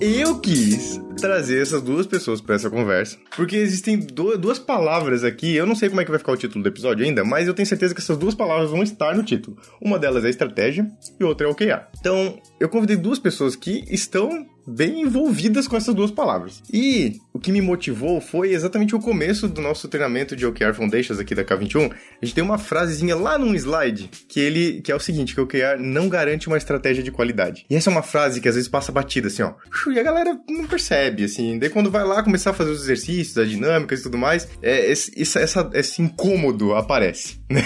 [0.00, 5.66] eu quis trazer essas duas pessoas para essa conversa, porque existem duas palavras aqui, eu
[5.66, 7.66] não sei como é que vai ficar o título do episódio ainda, mas eu tenho
[7.66, 9.56] certeza que essas duas palavras vão estar no título.
[9.80, 10.86] Uma delas é estratégia
[11.18, 11.88] e outra é OKR.
[11.98, 16.62] Então, eu convidei duas pessoas que estão bem envolvidas com essas duas palavras.
[16.72, 21.20] E o que me motivou foi exatamente o começo do nosso treinamento de OKR Foundations
[21.20, 21.92] aqui da K21.
[21.92, 25.40] A gente tem uma frasezinha lá num slide que ele que é o seguinte, que
[25.40, 27.64] o OKR não garante uma estratégia de qualidade.
[27.68, 29.54] E essa é uma frase que às vezes passa batida assim, ó.
[29.92, 31.58] E a galera não percebe, assim.
[31.58, 34.90] Daí quando vai lá começar a fazer os exercícios, as dinâmicas e tudo mais, é,
[34.90, 37.62] esse, essa, esse incômodo aparece, né?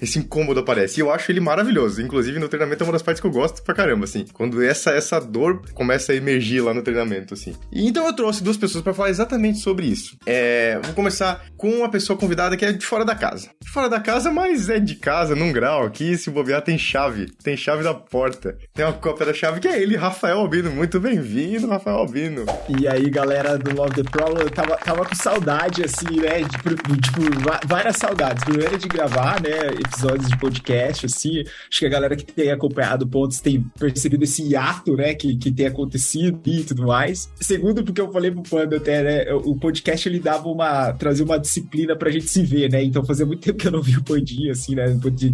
[0.00, 1.00] Esse incômodo aparece.
[1.00, 2.00] E eu acho ele maravilhoso.
[2.00, 4.24] Inclusive no treinamento é uma das partes que eu gosto pra caramba, assim.
[4.32, 7.54] Quando essa, essa dor começa a emergir emergir lá no treinamento, assim.
[7.70, 10.16] E então eu trouxe duas pessoas para falar exatamente sobre isso.
[10.24, 13.50] É, vou começar com uma pessoa convidada que é de fora da casa.
[13.60, 17.26] De fora da casa, mas é de casa, num grau aqui, se bobear, tem chave.
[17.42, 18.56] Tem chave da porta.
[18.72, 20.70] Tem uma cópia da chave que é ele, Rafael Albino.
[20.70, 22.46] Muito bem-vindo, Rafael Albino.
[22.78, 26.44] E aí, galera do Love the Problem, eu tava, tava com saudade, assim, né?
[26.44, 27.20] Tipo, tipo,
[27.66, 28.44] várias saudades.
[28.44, 29.68] Primeiro de gravar, né?
[29.84, 31.40] Episódios de podcast, assim.
[31.40, 35.14] Acho que a galera que tem acompanhado pontos tem percebido esse hiato, né?
[35.14, 37.30] Que, que tem acontecido e tudo mais.
[37.40, 39.32] Segundo, porque eu falei pro Panda até, né?
[39.32, 40.92] O podcast ele dava uma.
[40.92, 42.82] trazia uma disciplina pra gente se ver, né?
[42.82, 44.86] Então fazia muito tempo que eu não vi o Pandinha, assim, né?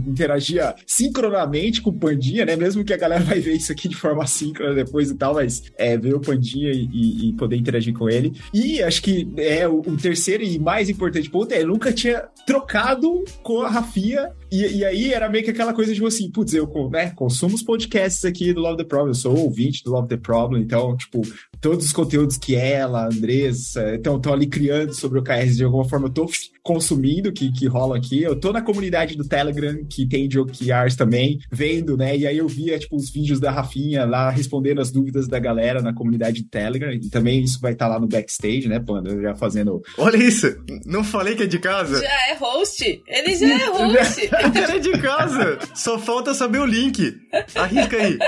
[0.07, 2.57] Interagia sincronamente com o Pandinha, né?
[2.57, 5.63] Mesmo que a galera vai ver isso aqui de forma síncrona depois e tal, mas
[5.77, 8.33] é, ver o Pandinha e, e poder interagir com ele.
[8.53, 12.25] E acho que é o, o terceiro e mais importante ponto é, eu nunca tinha
[12.47, 16.31] trocado com a Rafia e, e, aí era meio que aquela coisa de tipo assim,
[16.31, 19.91] putz, eu né, consumo os podcasts aqui do Love the Problem, eu sou ouvinte do
[19.91, 21.23] Love the Problem, então, tipo,
[21.61, 25.85] todos os conteúdos que ela, a Andressa, estão ali criando sobre o KS de alguma
[25.89, 26.27] forma, eu tô
[26.65, 28.23] consumindo que, que rola aqui.
[28.23, 32.17] Eu tô na comunidade do Telegram, que tem de OKRs também, vendo, né?
[32.17, 35.83] E aí eu via, tipo, os vídeos da Rafinha lá respondendo as dúvidas da galera
[35.83, 36.93] na comunidade do Telegram.
[36.93, 39.21] E também isso vai estar tá lá no backstage, né, Panda?
[39.21, 39.83] Já fazendo.
[39.99, 40.47] Olha isso!
[40.87, 42.01] Não falei que é de casa?
[42.01, 43.03] Já é host!
[43.07, 44.31] Ele já é host!
[44.81, 45.59] de casa!
[45.75, 47.21] Só falta saber o link.
[47.55, 48.19] Arrisca aí.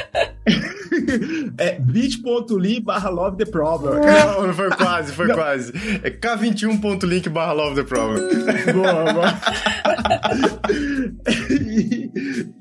[1.58, 4.00] é bit.ly barra love the problem.
[4.00, 5.34] Não, foi quase, foi Não.
[5.34, 5.72] quase.
[6.02, 8.22] É k21.link barra love the problem.
[8.72, 9.34] Boa, boa.
[11.60, 12.10] e,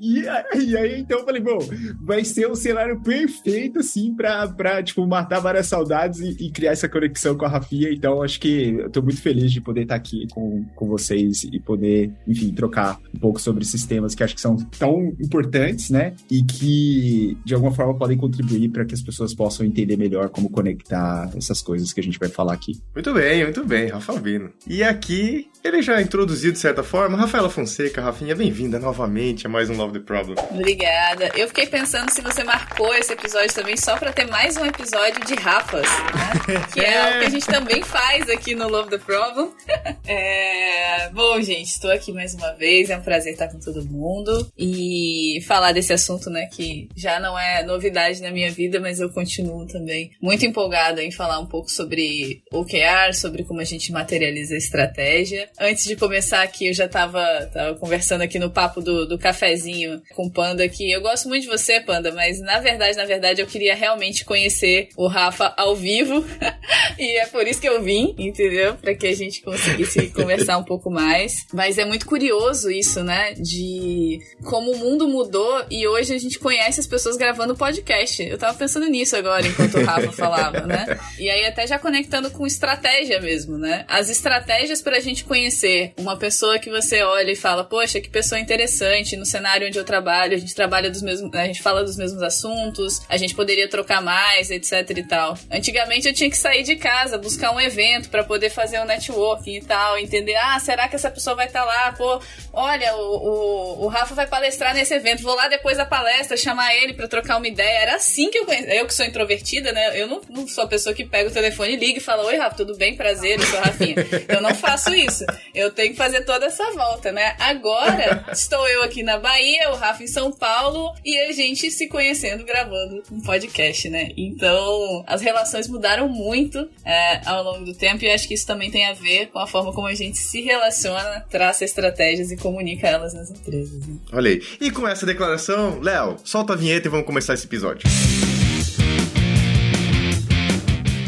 [0.00, 0.20] e,
[0.54, 1.58] e, aí, então, eu falei, bom,
[2.02, 6.72] vai ser um cenário perfeito, assim, pra, pra tipo, matar várias saudades e, e criar
[6.72, 7.92] essa conexão com a Rafia.
[7.92, 11.60] Então, acho que eu tô muito feliz de poder estar aqui com, com vocês e
[11.60, 16.14] poder, enfim, trocar um pouco sobre esses temas que acho que são tão importantes, né?
[16.28, 20.50] E que, de alguma forma, podem contribuir para que as pessoas possam entender melhor como
[20.50, 22.72] conectar essas coisas que a gente vai falar aqui.
[22.92, 24.50] Muito bem, muito bem, Rafa Albino.
[24.66, 27.16] E aqui, ele já introduzido de certa forma.
[27.16, 30.36] Rafaela Fonseca, Rafinha, bem-vinda novamente a mais um Love the Problem.
[30.50, 31.30] Obrigada.
[31.36, 35.24] Eu fiquei pensando se você marcou esse episódio também só para ter mais um episódio
[35.24, 36.66] de Rafas, né?
[36.72, 39.50] que é, é algo que a gente também faz aqui no Love the Problem.
[40.06, 41.08] é...
[41.10, 42.90] Bom, gente, estou aqui mais uma vez.
[42.90, 47.38] É um prazer estar com todo mundo e falar desse assunto, né, que já não
[47.38, 51.70] é novidade na minha vida, mas eu continuo também muito empolgada em falar um pouco
[51.70, 55.48] sobre OKR, sobre como a gente materializa a estratégia.
[55.58, 60.02] Antes de começar aqui, eu já estava tava conversando aqui no papo do, do cafezinho
[60.14, 63.40] com o Panda que eu gosto muito de você, Panda, mas na verdade, na verdade,
[63.40, 66.24] eu queria realmente conhecer o Rafa ao vivo
[66.98, 68.74] e é por isso que eu vim, entendeu?
[68.74, 71.46] Para que a gente conseguisse conversar um pouco mais.
[71.52, 73.15] Mas é muito curioso isso, né?
[73.34, 78.22] De como o mundo mudou e hoje a gente conhece as pessoas gravando podcast.
[78.22, 80.98] Eu tava pensando nisso agora enquanto o Rafa falava, né?
[81.18, 83.84] E aí até já conectando com estratégia mesmo, né?
[83.88, 88.38] As estratégias pra gente conhecer uma pessoa que você olha e fala, poxa, que pessoa
[88.38, 91.96] interessante, no cenário onde eu trabalho, a gente trabalha dos mesmos, a gente fala dos
[91.96, 95.36] mesmos assuntos, a gente poderia trocar mais, etc e tal.
[95.50, 99.56] Antigamente eu tinha que sair de casa, buscar um evento para poder fazer um networking
[99.56, 101.92] e tal, entender, ah, será que essa pessoa vai estar tá lá?
[101.92, 102.20] Pô,
[102.52, 106.94] olha, o, o, Rafa vai palestrar nesse evento, vou lá depois da palestra chamar ele
[106.94, 107.82] para trocar uma ideia.
[107.82, 108.76] Era assim que eu conheci.
[108.76, 110.00] Eu que sou introvertida, né?
[110.00, 112.56] Eu não, não sou a pessoa que pega o telefone liga e fala: Oi, Rafa,
[112.56, 112.96] tudo bem?
[112.96, 113.96] Prazer, eu sou a Rafinha.
[114.28, 115.24] Eu não faço isso.
[115.54, 117.36] Eu tenho que fazer toda essa volta, né?
[117.38, 121.88] Agora, estou eu aqui na Bahia, o Rafa em São Paulo e a gente se
[121.88, 124.10] conhecendo gravando um podcast, né?
[124.16, 128.70] Então, as relações mudaram muito é, ao longo do tempo e acho que isso também
[128.70, 132.88] tem a ver com a forma como a gente se relaciona, traça estratégias e comunica
[132.96, 133.86] elas nas empresas.
[133.86, 133.96] Né?
[134.12, 134.42] Olha aí.
[134.60, 137.88] E com essa declaração, Léo, solta a vinheta e vamos começar esse episódio.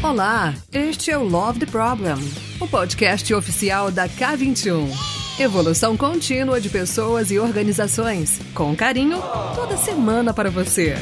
[0.03, 2.17] Olá, este é o Love the Problem,
[2.61, 4.89] o podcast oficial da K21.
[5.41, 9.21] Evolução contínua de pessoas e organizações, com carinho,
[9.55, 10.95] toda semana para você.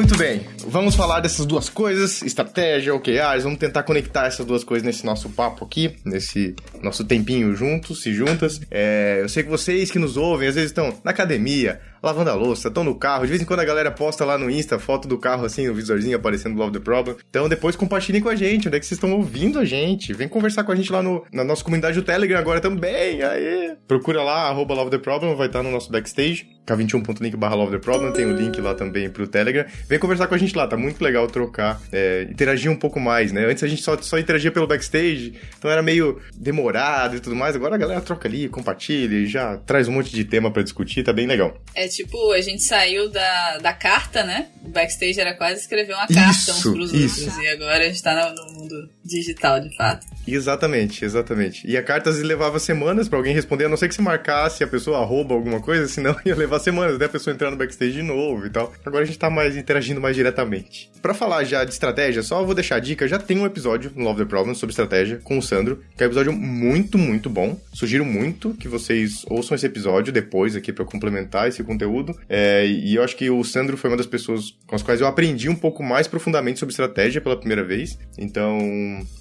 [0.00, 0.40] Muito bem.
[0.66, 5.28] Vamos falar dessas duas coisas, estratégia, OKRs, vamos tentar conectar essas duas coisas nesse nosso
[5.28, 8.62] papo aqui, nesse nosso tempinho juntos e juntas.
[8.70, 12.34] É, eu sei que vocês que nos ouvem, às vezes estão na academia, lavando a
[12.34, 13.24] louça, estão no carro.
[13.24, 15.74] De vez em quando a galera posta lá no Insta foto do carro assim, o
[15.74, 17.16] visorzinho aparecendo Love the Problem.
[17.28, 20.12] Então depois compartilhem com a gente, onde é que vocês estão ouvindo a gente.
[20.12, 23.22] Vem conversar com a gente lá no, na nossa comunidade do Telegram agora também.
[23.22, 26.60] Aí, procura lá, arroba Love the Problem, vai estar no nosso backstage.
[26.66, 29.64] K21.link barra Love the Problem, tem o um link lá também pro Telegram.
[29.88, 33.32] Vem conversar com a gente lá, tá muito legal trocar, é, interagir um pouco mais,
[33.32, 33.44] né?
[33.46, 37.56] Antes a gente só, só interagia pelo backstage, então era meio demorado e tudo mais.
[37.56, 41.12] Agora a galera troca ali, compartilha, já traz um monte de tema para discutir, tá
[41.12, 41.56] bem legal.
[41.74, 44.48] É tipo, a gente saiu da, da carta, né?
[44.64, 47.24] O backstage era quase escrever uma carta isso, uns pros isso.
[47.24, 47.44] outros.
[47.44, 50.06] E agora a gente tá no, mundo digital, de fato.
[50.26, 51.66] Exatamente, exatamente.
[51.66, 54.02] E a carta às vezes levava semanas para alguém responder, a não ser que se
[54.02, 57.06] marcasse a pessoa arroba alguma coisa, senão ia levar semanas, né?
[57.06, 58.72] A pessoa entrar no backstage de novo e tal.
[58.84, 60.90] Agora a gente tá mais interagindo mais diretamente.
[61.02, 64.04] Para falar já de estratégia, só vou deixar a dica, já tem um episódio no
[64.04, 67.58] Love the Problem sobre estratégia com o Sandro, que é um episódio muito, muito bom.
[67.72, 71.79] Sugiro muito que vocês ouçam esse episódio depois aqui para complementar esse conteúdo.
[72.28, 75.06] É, e eu acho que o Sandro foi uma das pessoas com as quais eu
[75.06, 77.98] aprendi um pouco mais profundamente sobre estratégia pela primeira vez.
[78.18, 78.58] Então,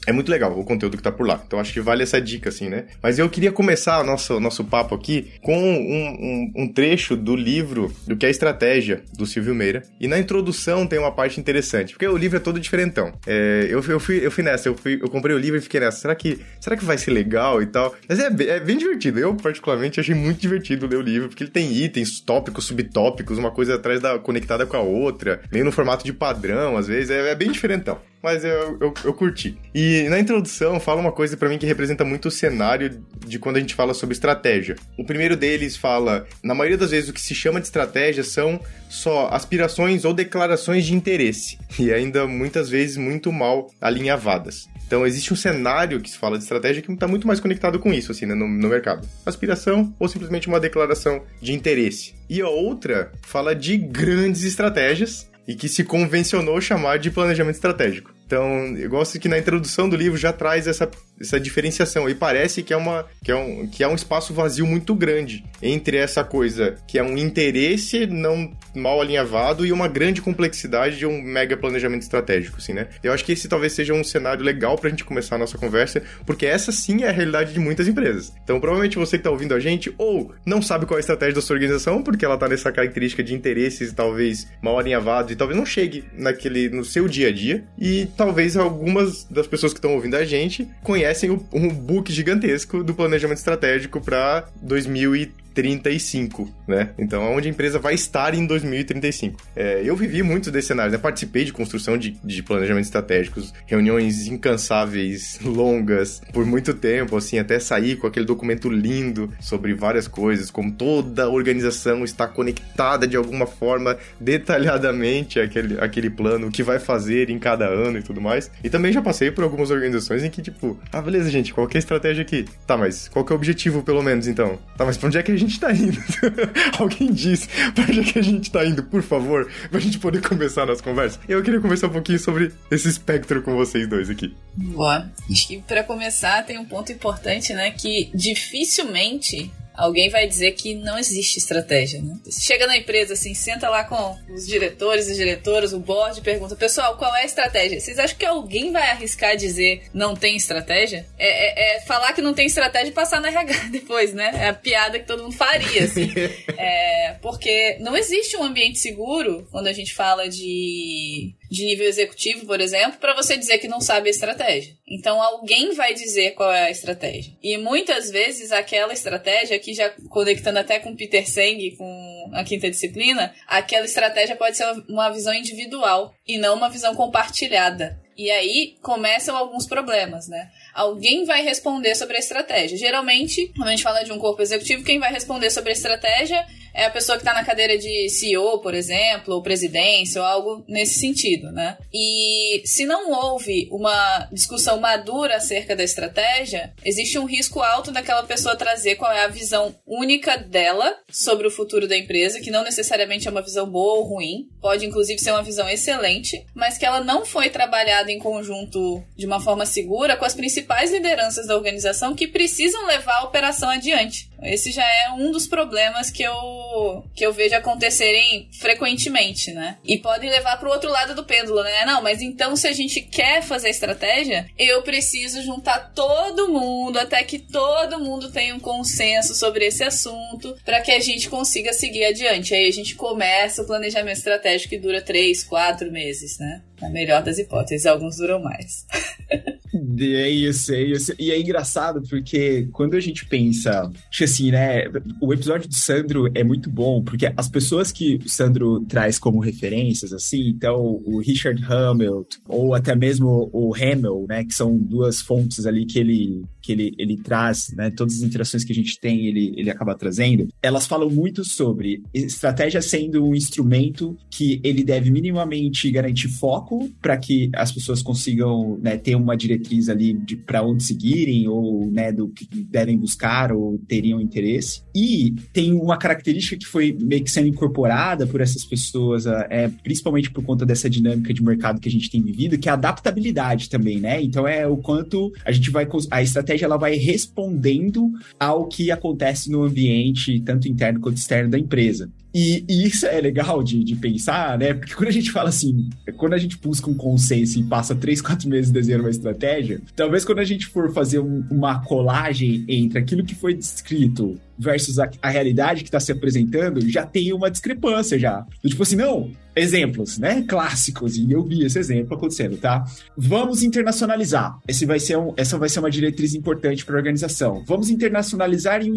[0.06, 1.42] é muito legal o conteúdo que tá por lá.
[1.46, 2.86] Então, acho que vale essa dica, assim, né?
[3.02, 7.36] Mas eu queria começar o nosso, nosso papo aqui com um, um, um trecho do
[7.36, 9.84] livro do que é estratégia, do Silvio Meira.
[10.00, 13.14] E na introdução tem uma parte interessante, porque o livro é todo diferentão.
[13.26, 15.80] É, eu, eu, fui, eu fui nessa, eu, fui, eu comprei o livro e fiquei
[15.80, 16.00] nessa.
[16.00, 17.96] Será que, será que vai ser legal e tal?
[18.08, 19.20] Mas é, é bem divertido.
[19.20, 23.52] Eu, particularmente, achei muito divertido ler o livro, porque ele tem itens, tópicos, subtópicos, uma
[23.52, 27.10] coisa atrás da conectada com a outra, meio no formato de padrão, às vezes.
[27.10, 29.58] É, é bem diferentão mas eu, eu, eu, curti.
[29.74, 33.58] E na introdução fala uma coisa para mim que representa muito o cenário de quando
[33.58, 34.76] a gente fala sobre estratégia.
[34.98, 38.60] O primeiro deles fala, na maioria das vezes o que se chama de estratégia são
[38.90, 44.68] só aspirações ou declarações de interesse, e ainda muitas vezes muito mal alinhavadas.
[44.90, 47.94] Então existe um cenário que se fala de estratégia que está muito mais conectado com
[47.94, 49.08] isso, assim, né, no, no mercado.
[49.24, 52.16] Aspiração ou simplesmente uma declaração de interesse.
[52.28, 58.12] E a outra fala de grandes estratégias e que se convencionou chamar de planejamento estratégico.
[58.26, 60.90] Então, eu gosto que na introdução do livro já traz essa,
[61.20, 62.10] essa diferenciação.
[62.10, 65.44] E parece que é, uma, que, é um, que é um espaço vazio muito grande
[65.62, 71.06] entre essa coisa que é um interesse não mal alinhavado e uma grande complexidade de
[71.06, 72.88] um mega planejamento estratégico, assim, né?
[73.04, 76.02] Eu acho que esse talvez seja um cenário legal pra gente começar a nossa conversa,
[76.26, 78.34] porque essa sim é a realidade de muitas empresas.
[78.44, 81.36] Então, provavelmente você que tá ouvindo a gente ou não sabe qual é a estratégia
[81.36, 85.58] da sua organização, porque ela tá nessa característica de interesses talvez mal alinhavados e talvez
[85.58, 89.94] não chegue naquele no seu dia a dia e talvez algumas das pessoas que estão
[89.94, 90.68] ouvindo a gente
[91.10, 96.90] conhecem o, um book gigantesco do planejamento estratégico para 2030 2035, né?
[96.98, 99.40] Então, onde a empresa vai estar em 2035.
[99.56, 100.98] É, eu vivi muitos desses cenários, né?
[100.98, 107.60] Participei de construção de, de planejamentos estratégicos, reuniões incansáveis, longas, por muito tempo, assim, até
[107.60, 113.18] sair com aquele documento lindo sobre várias coisas, como toda a organização está conectada de
[113.18, 118.22] alguma forma, detalhadamente, aquele, aquele plano, o que vai fazer em cada ano e tudo
[118.22, 118.50] mais.
[118.64, 121.78] E também já passei por algumas organizações em que, tipo, ah, beleza, gente, qual é
[121.78, 122.46] a estratégia aqui?
[122.66, 124.60] Tá, mas qual é o objetivo, pelo menos, então?
[124.78, 125.98] Tá, mas pra onde é que a gente tá indo?
[126.78, 130.22] Alguém diz pra onde é que a gente tá indo, por favor, pra gente poder
[130.22, 131.18] começar a nossa conversa.
[131.30, 134.36] Eu queria conversar um pouquinho sobre esse espectro com vocês dois aqui.
[134.56, 135.10] Boa.
[135.32, 137.72] Acho que pra começar tem um ponto importante, né?
[137.72, 142.18] Que dificilmente alguém vai dizer que não existe estratégia, né?
[142.26, 146.56] Você chega na empresa, assim, senta lá com os diretores e diretoras, o board, pergunta,
[146.56, 147.80] pessoal, qual é a estratégia?
[147.80, 151.08] Vocês acham que alguém vai arriscar dizer não tem estratégia?
[151.18, 154.32] É, é, é falar que não tem estratégia e passar na RH depois, né?
[154.36, 156.12] É a piada que todo mundo faria, assim.
[156.58, 162.46] é, porque não existe um ambiente seguro quando a gente fala de de nível executivo,
[162.46, 164.76] por exemplo, para você dizer que não sabe a estratégia.
[164.88, 167.34] Então alguém vai dizer qual é a estratégia.
[167.42, 172.70] E muitas vezes aquela estratégia, aqui já conectando até com Peter Senge, com a quinta
[172.70, 178.00] disciplina, aquela estratégia pode ser uma visão individual e não uma visão compartilhada.
[178.20, 180.52] E aí começam alguns problemas, né?
[180.74, 182.78] Alguém vai responder sobre a estratégia.
[182.78, 186.46] Geralmente, quando a gente fala de um corpo executivo, quem vai responder sobre a estratégia
[186.74, 190.64] é a pessoa que está na cadeira de CEO, por exemplo, ou presidência, ou algo
[190.68, 191.78] nesse sentido, né?
[191.94, 198.24] E se não houve uma discussão madura acerca da estratégia, existe um risco alto daquela
[198.24, 202.64] pessoa trazer qual é a visão única dela sobre o futuro da empresa, que não
[202.64, 206.86] necessariamente é uma visão boa ou ruim, pode inclusive ser uma visão excelente, mas que
[206.86, 210.59] ela não foi trabalhada em conjunto de uma forma segura com as principais
[210.92, 214.29] lideranças da organização que precisam levar a operação adiante.
[214.44, 219.78] Esse já é um dos problemas que eu, que eu vejo acontecerem frequentemente, né?
[219.84, 221.86] E pode levar para o outro lado do pêndulo, né?
[221.86, 227.24] Não, mas então se a gente quer fazer estratégia, eu preciso juntar todo mundo até
[227.24, 232.06] que todo mundo tenha um consenso sobre esse assunto para que a gente consiga seguir
[232.06, 232.54] adiante.
[232.54, 236.62] Aí a gente começa o planejamento estratégico que dura três, quatro meses, né?
[236.82, 238.86] Na melhor das hipóteses, alguns duram mais.
[240.02, 241.14] É isso, é isso.
[241.20, 243.90] E é engraçado porque quando a gente pensa,
[244.30, 244.84] assim, né?
[245.22, 249.40] O episódio do Sandro é muito bom, porque as pessoas que o Sandro traz como
[249.40, 254.44] referências, assim, então o Richard Hamilton, ou até mesmo o Hamel, né?
[254.44, 258.64] Que são duas fontes ali que ele que ele, ele traz, né, todas as interações
[258.64, 263.36] que a gente tem, ele, ele acaba trazendo, elas falam muito sobre estratégia sendo um
[263.36, 269.36] instrumento que ele deve minimamente garantir foco para que as pessoas consigam né, ter uma
[269.36, 270.14] diretriz ali
[270.46, 274.82] para onde seguirem ou né, do que devem buscar ou teriam interesse.
[274.96, 280.32] E tem uma característica que foi meio que sendo incorporada por essas pessoas, é, principalmente
[280.32, 283.70] por conta dessa dinâmica de mercado que a gente tem vivido, que é a adaptabilidade
[283.70, 284.22] também, né?
[284.22, 288.92] Então é o quanto a gente vai a estratégia estratégia ela vai respondendo ao que
[288.92, 292.10] acontece no ambiente, tanto interno quanto externo da empresa.
[292.34, 294.74] E, e, isso é legal de, de, pensar, né?
[294.74, 298.22] Porque quando a gente fala assim, quando a gente busca um consenso e passa três,
[298.22, 303.00] quatro meses desenhando uma estratégia, talvez quando a gente for fazer um, uma colagem entre
[303.00, 307.50] aquilo que foi descrito versus a, a realidade que está se apresentando, já tem uma
[307.50, 308.46] discrepância já.
[308.66, 310.44] Tipo assim, não, exemplos, né?
[310.44, 312.84] Clássicos, e eu vi esse exemplo acontecendo, tá?
[313.16, 314.58] Vamos internacionalizar.
[314.68, 317.64] Esse vai ser um, essa vai ser uma diretriz importante para a organização.
[317.66, 318.96] Vamos internacionalizar em um,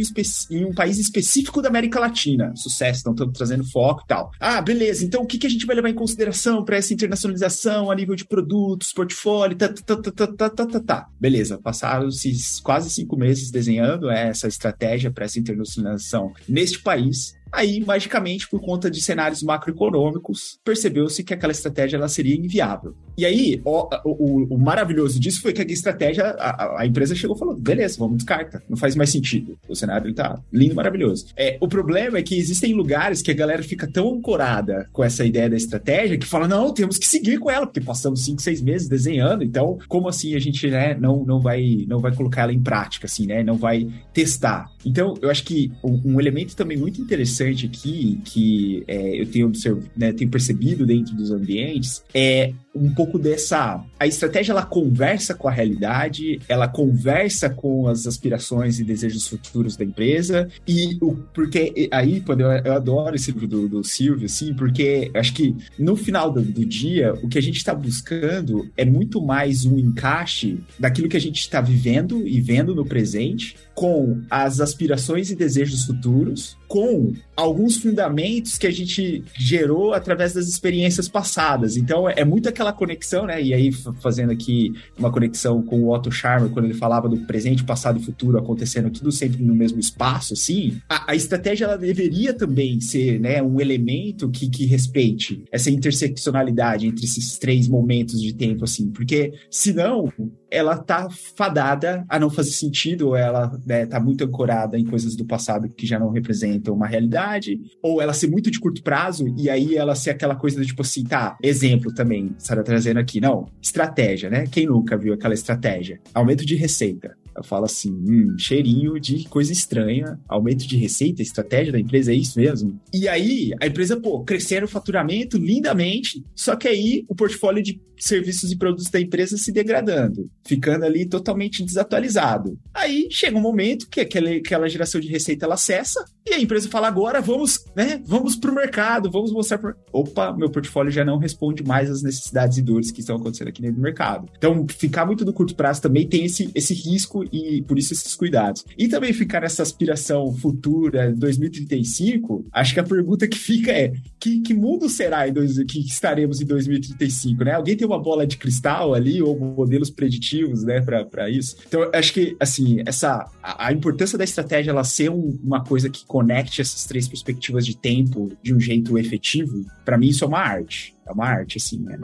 [0.51, 2.53] em um país específico da América Latina.
[2.57, 4.31] Sucesso, então estamos trazendo foco e tal.
[4.39, 5.05] Ah, beleza.
[5.05, 8.15] Então o que, que a gente vai levar em consideração para essa internacionalização a nível
[8.15, 11.09] de produtos, portfólio, tá, tá, tá, tá, tá, tá, tá, tá.
[11.21, 18.49] Beleza, passaram-se quase cinco meses desenhando essa estratégia para essa internacionalização neste país Aí, magicamente,
[18.49, 22.95] por conta de cenários macroeconômicos, percebeu-se que aquela estratégia ela seria inviável.
[23.17, 27.37] E aí, o, o, o maravilhoso disso foi que a estratégia, a, a, empresa chegou
[27.37, 29.59] falou: beleza, vamos descarta, não faz mais sentido.
[29.69, 31.27] O cenário ele tá lindo, maravilhoso.
[31.37, 35.25] É, o problema é que existem lugares que a galera fica tão ancorada com essa
[35.27, 38.63] ideia da estratégia que fala: não, temos que seguir com ela, porque passamos cinco, seis
[38.63, 42.53] meses desenhando, então, como assim a gente né, não, não, vai, não vai colocar ela
[42.53, 43.43] em prática, assim, né?
[43.43, 44.71] Não vai testar.
[44.87, 49.27] Então, eu acho que um, um elemento também muito interessante interessante aqui, que é, eu
[49.27, 49.53] tenho,
[49.97, 53.85] né, tenho percebido dentro dos ambientes, é um pouco dessa.
[53.99, 59.77] A estratégia ela conversa com a realidade, ela conversa com as aspirações e desejos futuros
[59.77, 60.49] da empresa.
[60.67, 65.11] E o porque aí, quando eu, eu adoro esse livro do, do Silvio, assim, porque
[65.15, 69.21] acho que no final do, do dia, o que a gente está buscando é muito
[69.21, 74.61] mais um encaixe daquilo que a gente está vivendo e vendo no presente com as
[74.61, 81.77] aspirações e desejos futuros, com alguns fundamentos que a gente gerou através das experiências passadas.
[81.77, 83.43] Então, é muito aquela aquela conexão, né?
[83.43, 87.65] E aí, fazendo aqui uma conexão com o Otto Scharmer, quando ele falava do presente,
[87.65, 92.33] passado e futuro acontecendo tudo sempre no mesmo espaço, assim, a, a estratégia ela deveria
[92.33, 98.33] também ser, né, um elemento que, que respeite essa interseccionalidade entre esses três momentos de
[98.33, 100.11] tempo, assim, porque senão
[100.53, 105.17] ela tá fadada a não fazer sentido, ou ela né, tá muito ancorada em coisas
[105.17, 109.35] do passado que já não representam uma realidade, ou ela ser muito de curto prazo,
[109.39, 113.19] e aí ela ser aquela coisa do tipo assim, tá, exemplo também, Sara trazendo aqui,
[113.19, 114.45] não, estratégia, né?
[114.47, 115.99] Quem nunca viu aquela estratégia?
[116.13, 117.17] Aumento de receita.
[117.37, 122.17] Eu falo assim, hum, cheirinho de coisa estranha, aumento de receita, estratégia da empresa, é
[122.17, 122.81] isso mesmo?
[122.93, 127.81] E aí, a empresa, pô, crescendo o faturamento lindamente, só que aí o portfólio de
[128.03, 132.59] serviços e produtos da empresa se degradando, ficando ali totalmente desatualizado.
[132.75, 136.69] Aí chega um momento que aquela, aquela geração de receita ela cessa e a empresa
[136.69, 139.75] fala agora vamos, né, vamos pro mercado, vamos mostrar pro...
[139.93, 143.63] Opa, meu portfólio já não responde mais às necessidades e dores que estão acontecendo aqui
[143.63, 144.29] dentro do mercado.
[144.37, 148.15] Então, ficar muito no curto prazo também tem esse, esse risco e por isso esses
[148.15, 148.65] cuidados.
[148.77, 154.41] E também ficar nessa aspiração futura 2035, acho que a pergunta que fica é que,
[154.41, 157.53] que mundo será em dois, que estaremos em 2035, né?
[157.53, 161.57] Alguém tem uma bola de cristal ali ou modelos preditivos, né, para isso?
[161.67, 165.91] Então, acho que assim, essa a, a importância da estratégia ela ser um, uma coisa
[165.91, 170.29] que conecte essas três perspectivas de tempo de um jeito efetivo, para mim isso é
[170.29, 170.95] uma arte.
[171.07, 171.99] É uma arte, assim, né?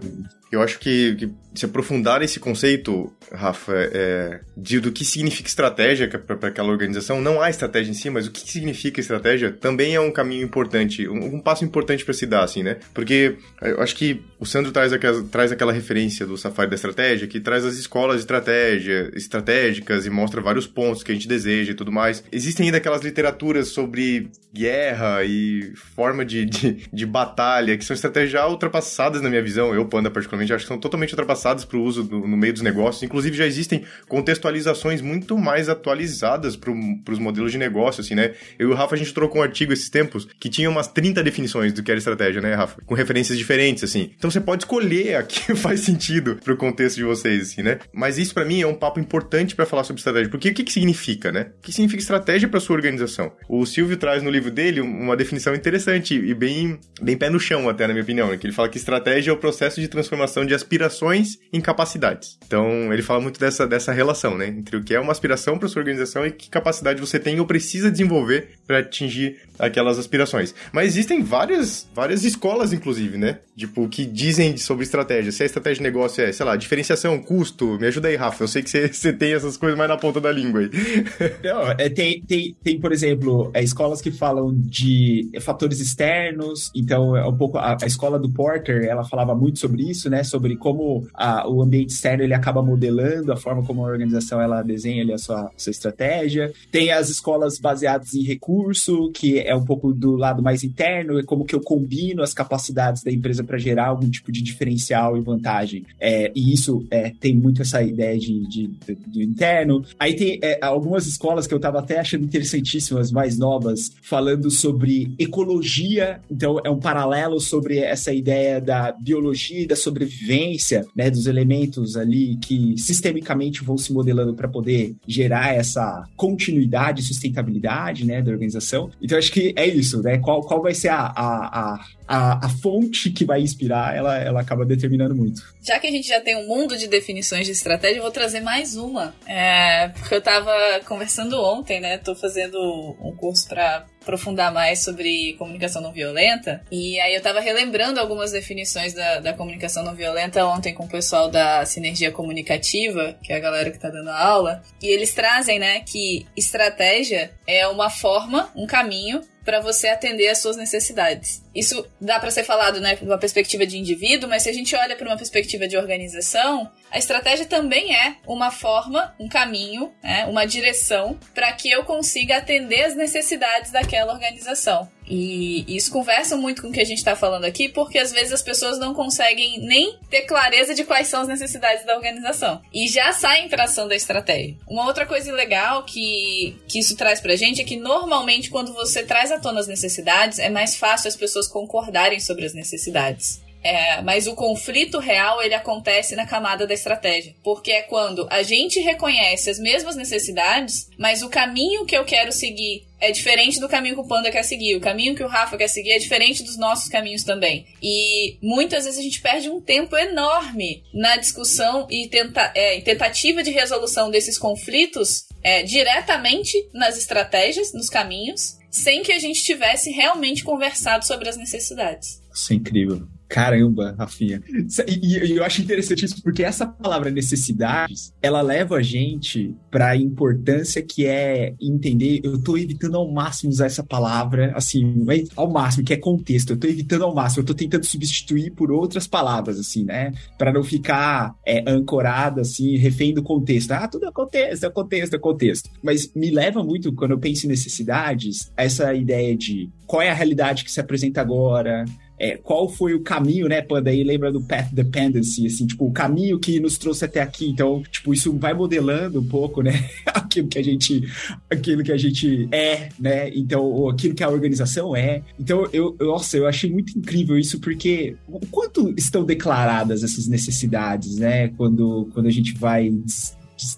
[0.50, 6.08] Eu acho que, que se aprofundar esse conceito, Rafa, é, de, do que significa estratégia
[6.08, 10.00] para aquela organização, não há estratégia em si, mas o que significa estratégia também é
[10.00, 12.78] um caminho importante, um, um passo importante para se dar, assim, né?
[12.94, 17.28] Porque eu acho que o Sandro traz aquela, traz aquela referência do Safari da Estratégia,
[17.28, 21.72] que traz as escolas de estratégia, estratégicas e mostra vários pontos que a gente deseja
[21.72, 22.24] e tudo mais.
[22.32, 28.32] Existem ainda aquelas literaturas sobre guerra e forma de, de, de batalha, que são estratégias
[28.32, 28.87] já ultrapassadas
[29.20, 29.74] na minha visão.
[29.74, 32.62] Eu, Panda, particularmente, acho que são totalmente ultrapassadas para o uso do, no meio dos
[32.62, 33.02] negócios.
[33.02, 38.34] Inclusive, já existem contextualizações muito mais atualizadas para os modelos de negócio, assim, né?
[38.58, 41.22] Eu e o Rafa, a gente trocou um artigo esses tempos que tinha umas 30
[41.22, 42.80] definições do que era estratégia, né, Rafa?
[42.86, 44.10] Com referências diferentes, assim.
[44.16, 47.78] Então você pode escolher a que faz sentido pro contexto de vocês, assim, né?
[47.92, 50.30] Mas isso para mim é um papo importante para falar sobre estratégia.
[50.30, 51.50] Porque o que, que significa, né?
[51.58, 53.32] O que significa estratégia para sua organização?
[53.48, 57.68] O Silvio traz no livro dele uma definição interessante e bem, bem pé no chão,
[57.68, 58.38] até, na minha opinião, né?
[58.38, 62.38] que ele fala que estratégia é o processo de transformação de aspirações em capacidades.
[62.46, 64.48] Então, ele fala muito dessa, dessa relação, né?
[64.48, 67.46] Entre o que é uma aspiração para sua organização e que capacidade você tem ou
[67.46, 70.54] precisa desenvolver para atingir aquelas aspirações.
[70.72, 73.38] Mas existem várias, várias escolas, inclusive, né?
[73.56, 75.32] Tipo, que dizem sobre estratégia.
[75.32, 77.78] Se a estratégia de negócio é, sei lá, diferenciação, custo.
[77.78, 78.44] Me ajuda aí, Rafa.
[78.44, 80.70] Eu sei que você, você tem essas coisas mais na ponta da língua aí.
[81.42, 86.70] Não, é, tem, tem, tem, por exemplo, é, escolas que falam de fatores externos.
[86.74, 87.58] Então, é um pouco.
[87.58, 90.22] A, a, escola do Porter, ela falava muito sobre isso, né?
[90.22, 94.62] Sobre como a, o ambiente externo ele acaba modelando a forma como a organização ela
[94.62, 96.52] desenha ali a sua, sua estratégia.
[96.70, 101.22] Tem as escolas baseadas em recurso, que é um pouco do lado mais interno, é
[101.22, 105.20] como que eu combino as capacidades da empresa para gerar algum tipo de diferencial e
[105.20, 105.84] vantagem.
[106.00, 109.84] É, e isso é, tem muito essa ideia de, de, de, de interno.
[109.98, 115.12] Aí tem é, algumas escolas que eu estava até achando interessantíssimas, mais novas, falando sobre
[115.18, 116.20] ecologia.
[116.30, 121.96] Então, é um paralelo sobre essa ideia da biologia e da sobrevivência, né, dos elementos
[121.96, 128.30] ali que sistemicamente vão se modelando para poder gerar essa continuidade e sustentabilidade, né, da
[128.30, 128.90] organização.
[129.00, 130.18] Então, acho que é isso, né?
[130.18, 134.40] Qual, qual vai ser a, a, a a, a fonte que vai inspirar, ela, ela
[134.40, 135.42] acaba determinando muito.
[135.62, 138.40] Já que a gente já tem um mundo de definições de estratégia, eu vou trazer
[138.40, 139.14] mais uma.
[139.26, 140.50] É, porque eu tava
[140.86, 141.98] conversando ontem, né?
[141.98, 142.58] Tô fazendo
[143.00, 146.62] um curso para aprofundar mais sobre comunicação não violenta.
[146.72, 150.88] E aí eu tava relembrando algumas definições da, da comunicação não violenta ontem com o
[150.88, 154.62] pessoal da Sinergia Comunicativa, que é a galera que tá dando aula.
[154.82, 160.38] E eles trazem, né, que estratégia é uma forma, um caminho para você atender às
[160.42, 161.42] suas necessidades.
[161.58, 164.76] Isso dá para ser falado, né, de uma perspectiva de indivíduo, mas se a gente
[164.76, 170.24] olha para uma perspectiva de organização, a estratégia também é uma forma, um caminho, né,
[170.26, 174.88] uma direção para que eu consiga atender as necessidades daquela organização.
[175.08, 178.32] E isso conversa muito com o que a gente está falando aqui, porque às vezes
[178.32, 182.60] as pessoas não conseguem nem ter clareza de quais são as necessidades da organização.
[182.72, 184.56] E já saem para ação da estratégia.
[184.68, 189.02] Uma outra coisa legal que, que isso traz pra gente é que normalmente quando você
[189.02, 193.40] traz à tona as necessidades, é mais fácil as pessoas concordarem sobre as necessidades.
[193.62, 198.42] É, mas o conflito real ele acontece na camada da estratégia, porque é quando a
[198.42, 203.68] gente reconhece as mesmas necessidades, mas o caminho que eu quero seguir é diferente do
[203.68, 206.42] caminho que o Panda quer seguir, o caminho que o Rafa quer seguir é diferente
[206.42, 207.66] dos nossos caminhos também.
[207.82, 213.42] E muitas vezes a gente perde um tempo enorme na discussão e tenta é, tentativa
[213.42, 219.90] de resolução desses conflitos é, diretamente nas estratégias, nos caminhos, sem que a gente tivesse
[219.90, 222.22] realmente conversado sobre as necessidades.
[222.32, 223.08] Isso é incrível.
[223.28, 224.42] Caramba, Rafinha.
[224.88, 229.90] E, e, eu acho interessante isso porque essa palavra necessidades, ela leva a gente para
[229.90, 232.20] a importância que é entender.
[232.24, 235.04] Eu tô evitando ao máximo usar essa palavra, assim,
[235.36, 236.50] ao máximo, que é contexto.
[236.50, 237.42] Eu tô evitando ao máximo.
[237.42, 240.12] Eu tô tentando substituir por outras palavras, assim, né?
[240.38, 243.72] Para não ficar é, ancorada, assim, refém do contexto.
[243.72, 245.70] Ah, tudo é contexto, é contexto, é contexto.
[245.82, 250.14] Mas me leva muito, quando eu penso em necessidades, essa ideia de qual é a
[250.14, 251.84] realidade que se apresenta agora
[252.18, 253.90] é, qual foi o caminho, né, Panda?
[253.90, 257.48] Aí lembra do Path Dependency, assim, tipo, o caminho que nos trouxe até aqui.
[257.48, 261.02] Então, tipo, isso vai modelando um pouco, né, aquilo que a gente,
[261.50, 263.30] aquilo que a gente é, né?
[263.30, 265.22] Então, aquilo que a organização é.
[265.38, 270.26] Então, eu, eu, nossa, eu achei muito incrível isso, porque o quanto estão declaradas essas
[270.26, 272.90] necessidades, né, quando, quando a gente vai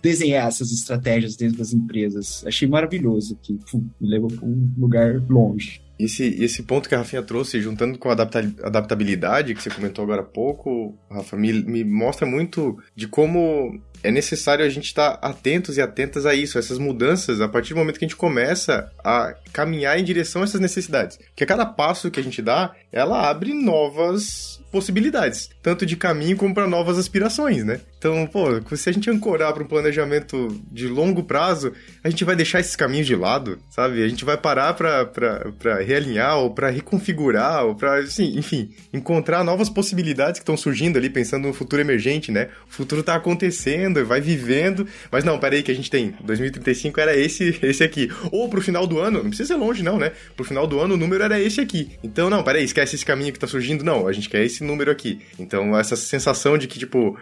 [0.03, 2.45] desenhar essas estratégias dentro das empresas.
[2.47, 3.59] Achei maravilhoso, que
[4.01, 5.81] me levou para um lugar longe.
[6.05, 10.23] Esse, esse ponto que a Rafinha trouxe, juntando com a adaptabilidade que você comentou agora
[10.23, 15.77] há pouco, Rafa, me, me mostra muito de como é necessário a gente estar atentos
[15.77, 18.91] e atentas a isso, a essas mudanças, a partir do momento que a gente começa
[19.05, 21.19] a caminhar em direção a essas necessidades.
[21.19, 26.37] Porque a cada passo que a gente dá, ela abre novas possibilidades, tanto de caminho
[26.37, 27.81] como para novas aspirações, né?
[27.99, 32.37] Então, pô, se a gente ancorar para um planejamento de longo prazo, a gente vai
[32.37, 34.03] deixar esses caminhos de lado, sabe?
[34.03, 39.69] A gente vai parar para realinhar, ou para reconfigurar, ou para, assim, enfim, encontrar novas
[39.69, 42.49] possibilidades que estão surgindo ali, pensando no futuro emergente, né?
[42.69, 47.17] O futuro tá acontecendo, vai vivendo, mas não, peraí que a gente tem, 2035 era
[47.17, 48.11] esse, esse aqui.
[48.31, 50.13] Ou pro final do ano, não precisa ser longe não, né?
[50.37, 51.91] Pro final do ano o número era esse aqui.
[52.03, 54.91] Então, não, peraí, esquece esse caminho que tá surgindo, não, a gente quer esse número
[54.91, 55.21] aqui.
[55.39, 57.19] Então, essa sensação de que, tipo,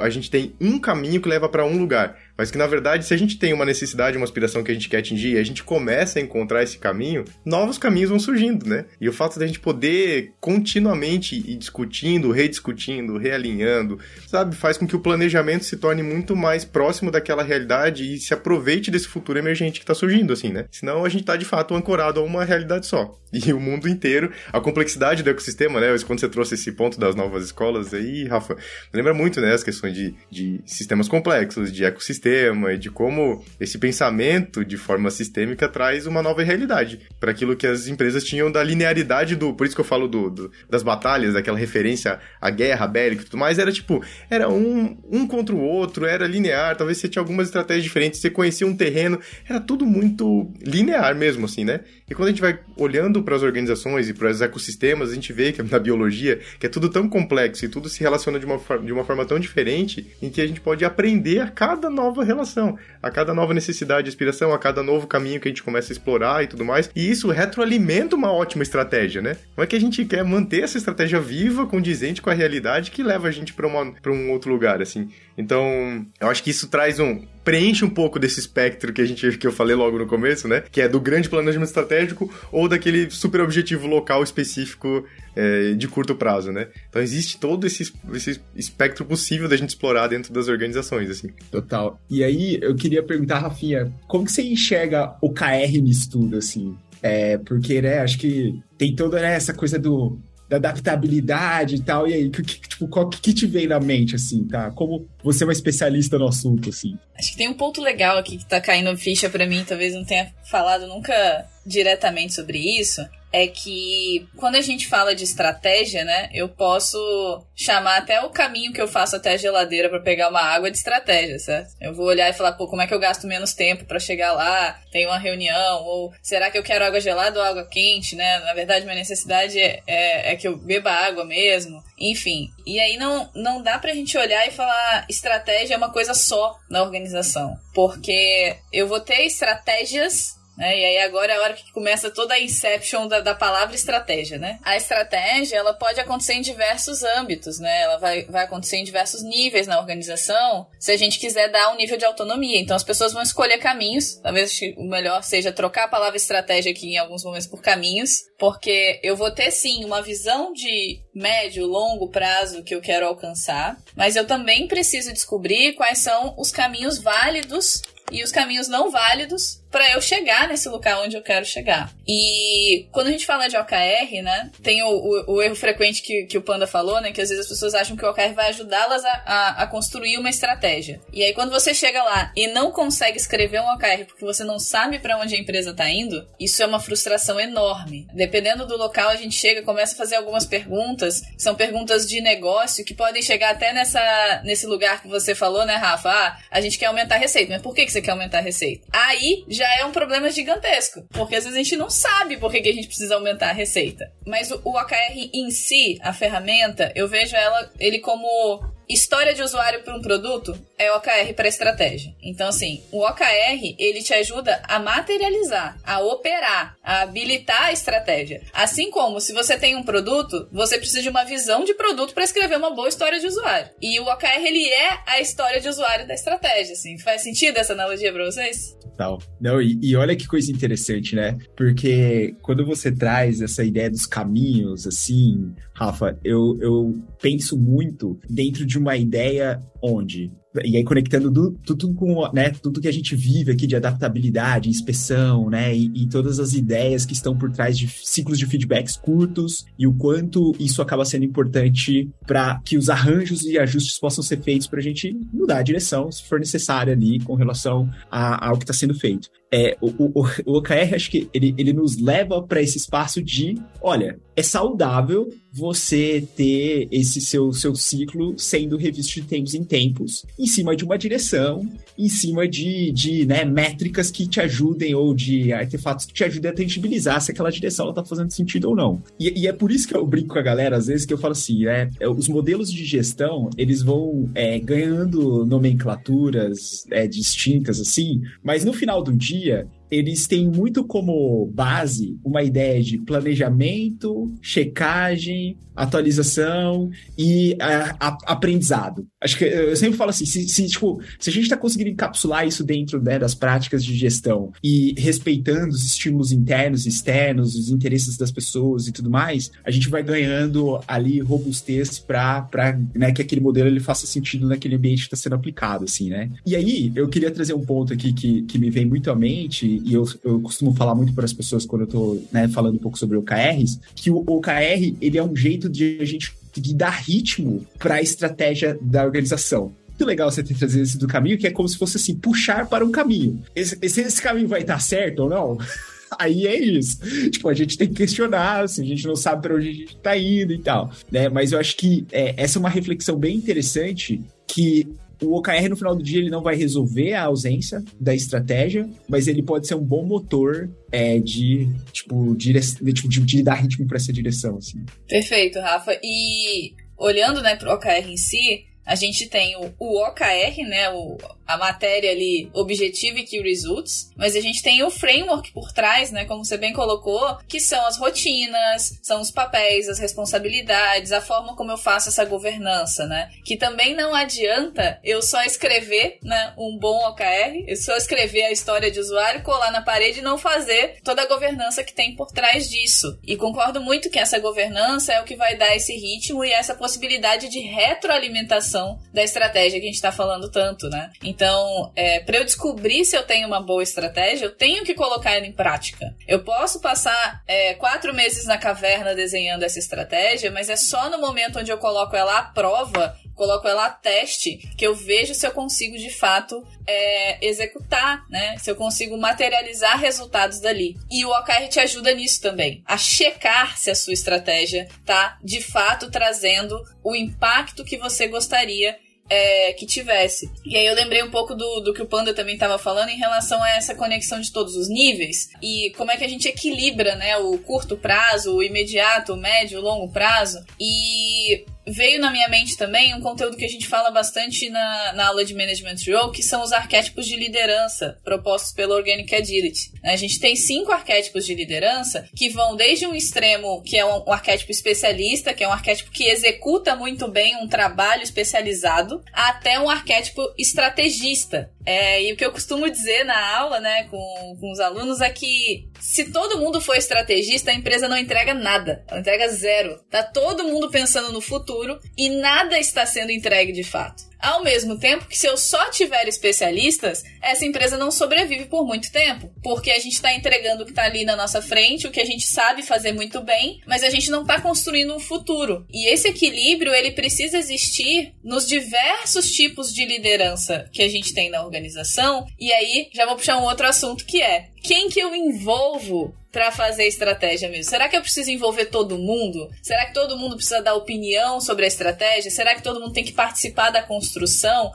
[0.00, 2.16] a gente tem um caminho que leva para um lugar.
[2.38, 4.88] Mas que na verdade, se a gente tem uma necessidade, uma aspiração que a gente
[4.88, 8.84] quer atingir e a gente começa a encontrar esse caminho, novos caminhos vão surgindo, né?
[9.00, 13.98] E o fato de a gente poder continuamente ir discutindo, rediscutindo, realinhando,
[14.28, 18.32] sabe, faz com que o planejamento se torne muito mais próximo daquela realidade e se
[18.32, 20.66] aproveite desse futuro emergente que está surgindo, assim, né?
[20.70, 23.18] Senão a gente está de fato ancorado a uma realidade só.
[23.32, 25.88] E o mundo inteiro, a complexidade do ecossistema, né?
[26.06, 28.56] Quando você trouxe esse ponto das novas escolas aí, Rafa,
[28.94, 29.52] lembra muito, né?
[29.52, 34.76] As questões de, de sistemas complexos, de ecossistema sistema e de como esse pensamento de
[34.76, 39.54] forma sistêmica traz uma nova realidade para aquilo que as empresas tinham da linearidade do.
[39.54, 43.24] Por isso que eu falo do, do das batalhas, daquela referência à guerra bélica e
[43.24, 43.58] tudo mais.
[43.58, 46.76] Era tipo, era um, um contra o outro, era linear.
[46.76, 51.46] Talvez você tinha algumas estratégias diferentes, você conhecia um terreno, era tudo muito linear mesmo,
[51.46, 51.80] assim, né?
[52.10, 55.32] E quando a gente vai olhando para as organizações e para os ecossistemas, a gente
[55.32, 58.58] vê que na biologia que é tudo tão complexo e tudo se relaciona de uma,
[58.82, 62.78] de uma forma tão diferente em que a gente pode aprender a cada nova relação,
[63.02, 66.42] a cada nova necessidade, aspiração, a cada novo caminho que a gente começa a explorar
[66.42, 66.90] e tudo mais.
[66.94, 69.36] E isso retroalimenta uma ótima estratégia, né?
[69.56, 73.02] Não é que a gente quer manter essa estratégia viva, condizente com a realidade que
[73.02, 75.08] leva a gente para um outro lugar, assim.
[75.36, 79.38] Então, eu acho que isso traz um preenche um pouco desse espectro que a gente
[79.38, 80.62] que eu falei logo no começo, né?
[80.70, 86.14] Que é do grande planejamento estratégico ou daquele super objetivo local específico é, de curto
[86.14, 86.68] prazo, né?
[86.90, 91.30] Então existe todo esse, esse espectro possível da gente explorar dentro das organizações, assim.
[91.50, 91.98] Total.
[92.10, 96.76] E aí eu queria perguntar, Rafinha, como que você enxerga o KR nisso tudo, assim?
[97.02, 102.08] É, porque, né, acho que tem toda né, essa coisa do da adaptabilidade e tal.
[102.08, 104.70] E aí, que, tipo, qual que, que te vem na mente, assim, tá?
[104.70, 106.98] Como você é uma especialista no assunto, assim?
[107.14, 110.04] Acho que tem um ponto legal aqui que tá caindo ficha para mim, talvez não
[110.04, 116.30] tenha falado nunca diretamente sobre isso, é que quando a gente fala de estratégia, né,
[116.32, 120.40] eu posso chamar até o caminho que eu faço até a geladeira para pegar uma
[120.40, 121.74] água de estratégia, certo?
[121.78, 124.32] Eu vou olhar e falar, pô, como é que eu gasto menos tempo para chegar
[124.32, 124.80] lá?
[124.90, 128.38] Tem uma reunião ou será que eu quero água gelada ou água quente, né?
[128.40, 131.82] Na verdade, minha necessidade é, é, é que eu beba água mesmo.
[132.00, 136.14] Enfim, e aí não não dá pra gente olhar e falar estratégia é uma coisa
[136.14, 140.76] só na organização, porque eu vou ter estratégias né?
[140.76, 144.38] E aí agora é a hora que começa toda a inception da, da palavra estratégia,
[144.38, 144.58] né?
[144.64, 147.82] A estratégia, ela pode acontecer em diversos âmbitos, né?
[147.82, 151.76] Ela vai, vai acontecer em diversos níveis na organização, se a gente quiser dar um
[151.76, 152.58] nível de autonomia.
[152.58, 156.94] Então as pessoas vão escolher caminhos, talvez o melhor seja trocar a palavra estratégia aqui
[156.94, 162.10] em alguns momentos por caminhos, porque eu vou ter sim uma visão de médio, longo
[162.10, 167.80] prazo que eu quero alcançar, mas eu também preciso descobrir quais são os caminhos válidos
[168.10, 171.92] e os caminhos não válidos para eu chegar nesse lugar onde eu quero chegar.
[172.06, 176.24] E quando a gente fala de OKR, né, tem o, o, o erro frequente que,
[176.24, 178.48] que o Panda falou, né, que às vezes as pessoas acham que o OKR vai
[178.48, 181.00] ajudá-las a, a, a, construir uma estratégia.
[181.12, 184.58] E aí quando você chega lá e não consegue escrever um OKR porque você não
[184.58, 188.06] sabe para onde a empresa tá indo, isso é uma frustração enorme.
[188.14, 192.84] Dependendo do local, a gente chega, começa a fazer algumas perguntas, são perguntas de negócio
[192.84, 196.08] que podem chegar até nessa, nesse lugar que você falou, né, Rafa?
[196.10, 198.42] Ah, a gente quer aumentar a receita, mas por que, que você quer aumentar a
[198.42, 198.86] receita?
[198.92, 201.04] Aí já é um problema gigantesco.
[201.10, 203.52] Porque às vezes a gente não sabe por que, que a gente precisa aumentar a
[203.52, 204.10] receita.
[204.26, 209.42] Mas o, o OKR em si, a ferramenta, eu vejo ela, ele como história de
[209.42, 212.14] usuário para um produto é OKR para estratégia.
[212.22, 218.40] Então, assim, o OKR ele te ajuda a materializar, a operar, a habilitar a estratégia.
[218.52, 222.24] Assim como se você tem um produto, você precisa de uma visão de produto para
[222.24, 223.70] escrever uma boa história de usuário.
[223.82, 226.72] E o OKR ele é a história de usuário da estratégia.
[226.72, 228.76] Assim, faz sentido essa analogia para vocês?
[228.98, 229.20] Tal.
[229.40, 231.38] Não, e, e olha que coisa interessante, né?
[231.56, 238.66] Porque quando você traz essa ideia dos caminhos, assim, Rafa, eu, eu penso muito dentro
[238.66, 240.32] de uma ideia onde
[240.64, 244.68] e aí conectando do, tudo com né, tudo que a gente vive aqui de adaptabilidade,
[244.68, 248.96] inspeção, né, e, e, todas as ideias que estão por trás de ciclos de feedbacks
[248.96, 254.24] curtos e o quanto isso acaba sendo importante para que os arranjos e ajustes possam
[254.24, 258.48] ser feitos para a gente mudar a direção, se for necessário ali, com relação a,
[258.48, 261.98] ao que está sendo feito é, o, o, o OKR, acho que ele, ele nos
[261.98, 268.76] leva para esse espaço de, olha, é saudável você ter esse seu, seu ciclo sendo
[268.76, 270.24] revisto de tempos em tempos.
[270.38, 275.12] E cima de uma direção, em cima de, de né, métricas que te ajudem ou
[275.12, 279.02] de artefatos que te ajudem a tangibilizar se aquela direção está fazendo sentido ou não.
[279.18, 281.18] E, e, é por isso que eu brinco com a galera, às vezes, que eu
[281.18, 287.80] falo assim, é, é os modelos de gestão, eles vão é, ganhando nomenclaturas é, distintas,
[287.80, 289.58] assim, mas no final do dia, dia
[289.90, 299.06] eles têm muito como base uma ideia de planejamento, checagem, atualização e a, a, aprendizado.
[299.20, 302.46] Acho que eu sempre falo assim, se, se, tipo, se a gente está conseguindo encapsular
[302.46, 307.70] isso dentro né, das práticas de gestão e respeitando os estímulos internos e externos, os
[307.70, 313.22] interesses das pessoas e tudo mais, a gente vai ganhando ali robustez para né, que
[313.22, 316.30] aquele modelo ele faça sentido naquele ambiente que está sendo aplicado, assim, né?
[316.44, 319.77] E aí, eu queria trazer um ponto aqui que, que me vem muito à mente
[319.84, 322.78] e eu, eu costumo falar muito para as pessoas quando eu estou né, falando um
[322.78, 326.90] pouco sobre OKRs, que o OKR ele é um jeito de a gente de dar
[326.90, 331.46] ritmo para a estratégia da organização muito legal você ter trazido esse do caminho, que
[331.46, 333.42] é como se fosse assim, puxar para um caminho.
[333.54, 335.58] Esse, esse, esse caminho vai estar certo ou não?
[336.16, 336.98] Aí é isso.
[337.30, 339.96] Tipo, a gente tem que questionar, assim, a gente não sabe para onde a gente
[339.96, 340.90] está indo e tal.
[341.10, 341.28] Né?
[341.28, 344.86] Mas eu acho que é, essa é uma reflexão bem interessante que
[345.22, 349.26] o OKR no final do dia ele não vai resolver a ausência da estratégia, mas
[349.26, 352.60] ele pode ser um bom motor é, de, tipo, dire...
[352.60, 354.56] de, tipo, de, de dar ritmo para essa direção.
[354.56, 354.84] Assim.
[355.08, 355.98] Perfeito, Rafa.
[356.02, 360.88] E olhando né, para o OKR em si, a gente tem o, o OKR, né,
[360.88, 365.70] o, a matéria ali objetiva e key results, mas a gente tem o framework por
[365.72, 371.12] trás, né, como você bem colocou, que são as rotinas, são os papéis, as responsabilidades,
[371.12, 373.28] a forma como eu faço essa governança, né?
[373.44, 378.52] Que também não adianta eu só escrever, né, um bom OKR, eu só escrever a
[378.52, 382.32] história de usuário, colar na parede e não fazer toda a governança que tem por
[382.32, 383.18] trás disso.
[383.22, 386.74] E concordo muito que essa governança é o que vai dar esse ritmo e essa
[386.74, 388.77] possibilidade de retroalimentação
[389.12, 391.10] da estratégia que a gente está falando tanto, né?
[391.22, 395.32] Então, é, para eu descobrir se eu tenho uma boa estratégia, eu tenho que colocar
[395.32, 396.14] ela em prática.
[396.26, 401.18] Eu posso passar é, quatro meses na caverna desenhando essa estratégia, mas é só no
[401.18, 405.46] momento onde eu coloco ela à prova coloco ela a teste, que eu vejo se
[405.46, 408.58] eu consigo de fato é, executar, né?
[408.58, 410.96] Se eu consigo materializar resultados dali.
[411.10, 415.62] E o OKR te ajuda nisso também, a checar se a sua estratégia tá de
[415.62, 418.98] fato trazendo o impacto que você gostaria
[419.28, 420.50] é, que tivesse.
[420.64, 423.18] E aí eu lembrei um pouco do, do que o Panda também estava falando em
[423.18, 427.14] relação a essa conexão de todos os níveis e como é que a gente equilibra,
[427.14, 430.64] né, o curto prazo, o imediato, o médio, o longo prazo.
[430.80, 435.26] E veio na minha mente também um conteúdo que a gente fala bastante na, na
[435.28, 439.92] aula de Management Role, que são os arquétipos de liderança propostos pela Organic Agility.
[440.04, 444.24] A gente tem cinco arquétipos de liderança que vão desde um extremo, que é um,
[444.26, 449.78] um arquétipo especialista, que é um arquétipo que executa muito bem um trabalho especializado, até
[449.78, 451.70] um arquétipo estrategista.
[451.84, 455.30] É, e o que eu costumo dizer na aula, né, com, com os alunos é
[455.30, 459.04] que se todo mundo for estrategista, a empresa não entrega nada.
[459.08, 459.98] Ela entrega zero.
[460.10, 461.77] Tá todo mundo pensando no futuro
[462.16, 464.24] e nada está sendo entregue de fato.
[464.40, 469.10] Ao mesmo tempo que se eu só tiver especialistas, essa empresa não sobrevive por muito
[469.10, 472.20] tempo, porque a gente está entregando o que está ali na nossa frente, o que
[472.20, 475.86] a gente sabe fazer muito bem, mas a gente não está construindo um futuro.
[475.92, 481.50] E esse equilíbrio ele precisa existir nos diversos tipos de liderança que a gente tem
[481.50, 482.46] na organização.
[482.58, 486.72] E aí já vou puxar um outro assunto que é quem que eu envolvo para
[486.72, 487.90] fazer estratégia mesmo?
[487.90, 489.68] Será que eu preciso envolver todo mundo?
[489.82, 492.50] Será que todo mundo precisa dar opinião sobre a estratégia?
[492.50, 494.27] Será que todo mundo tem que participar da construção?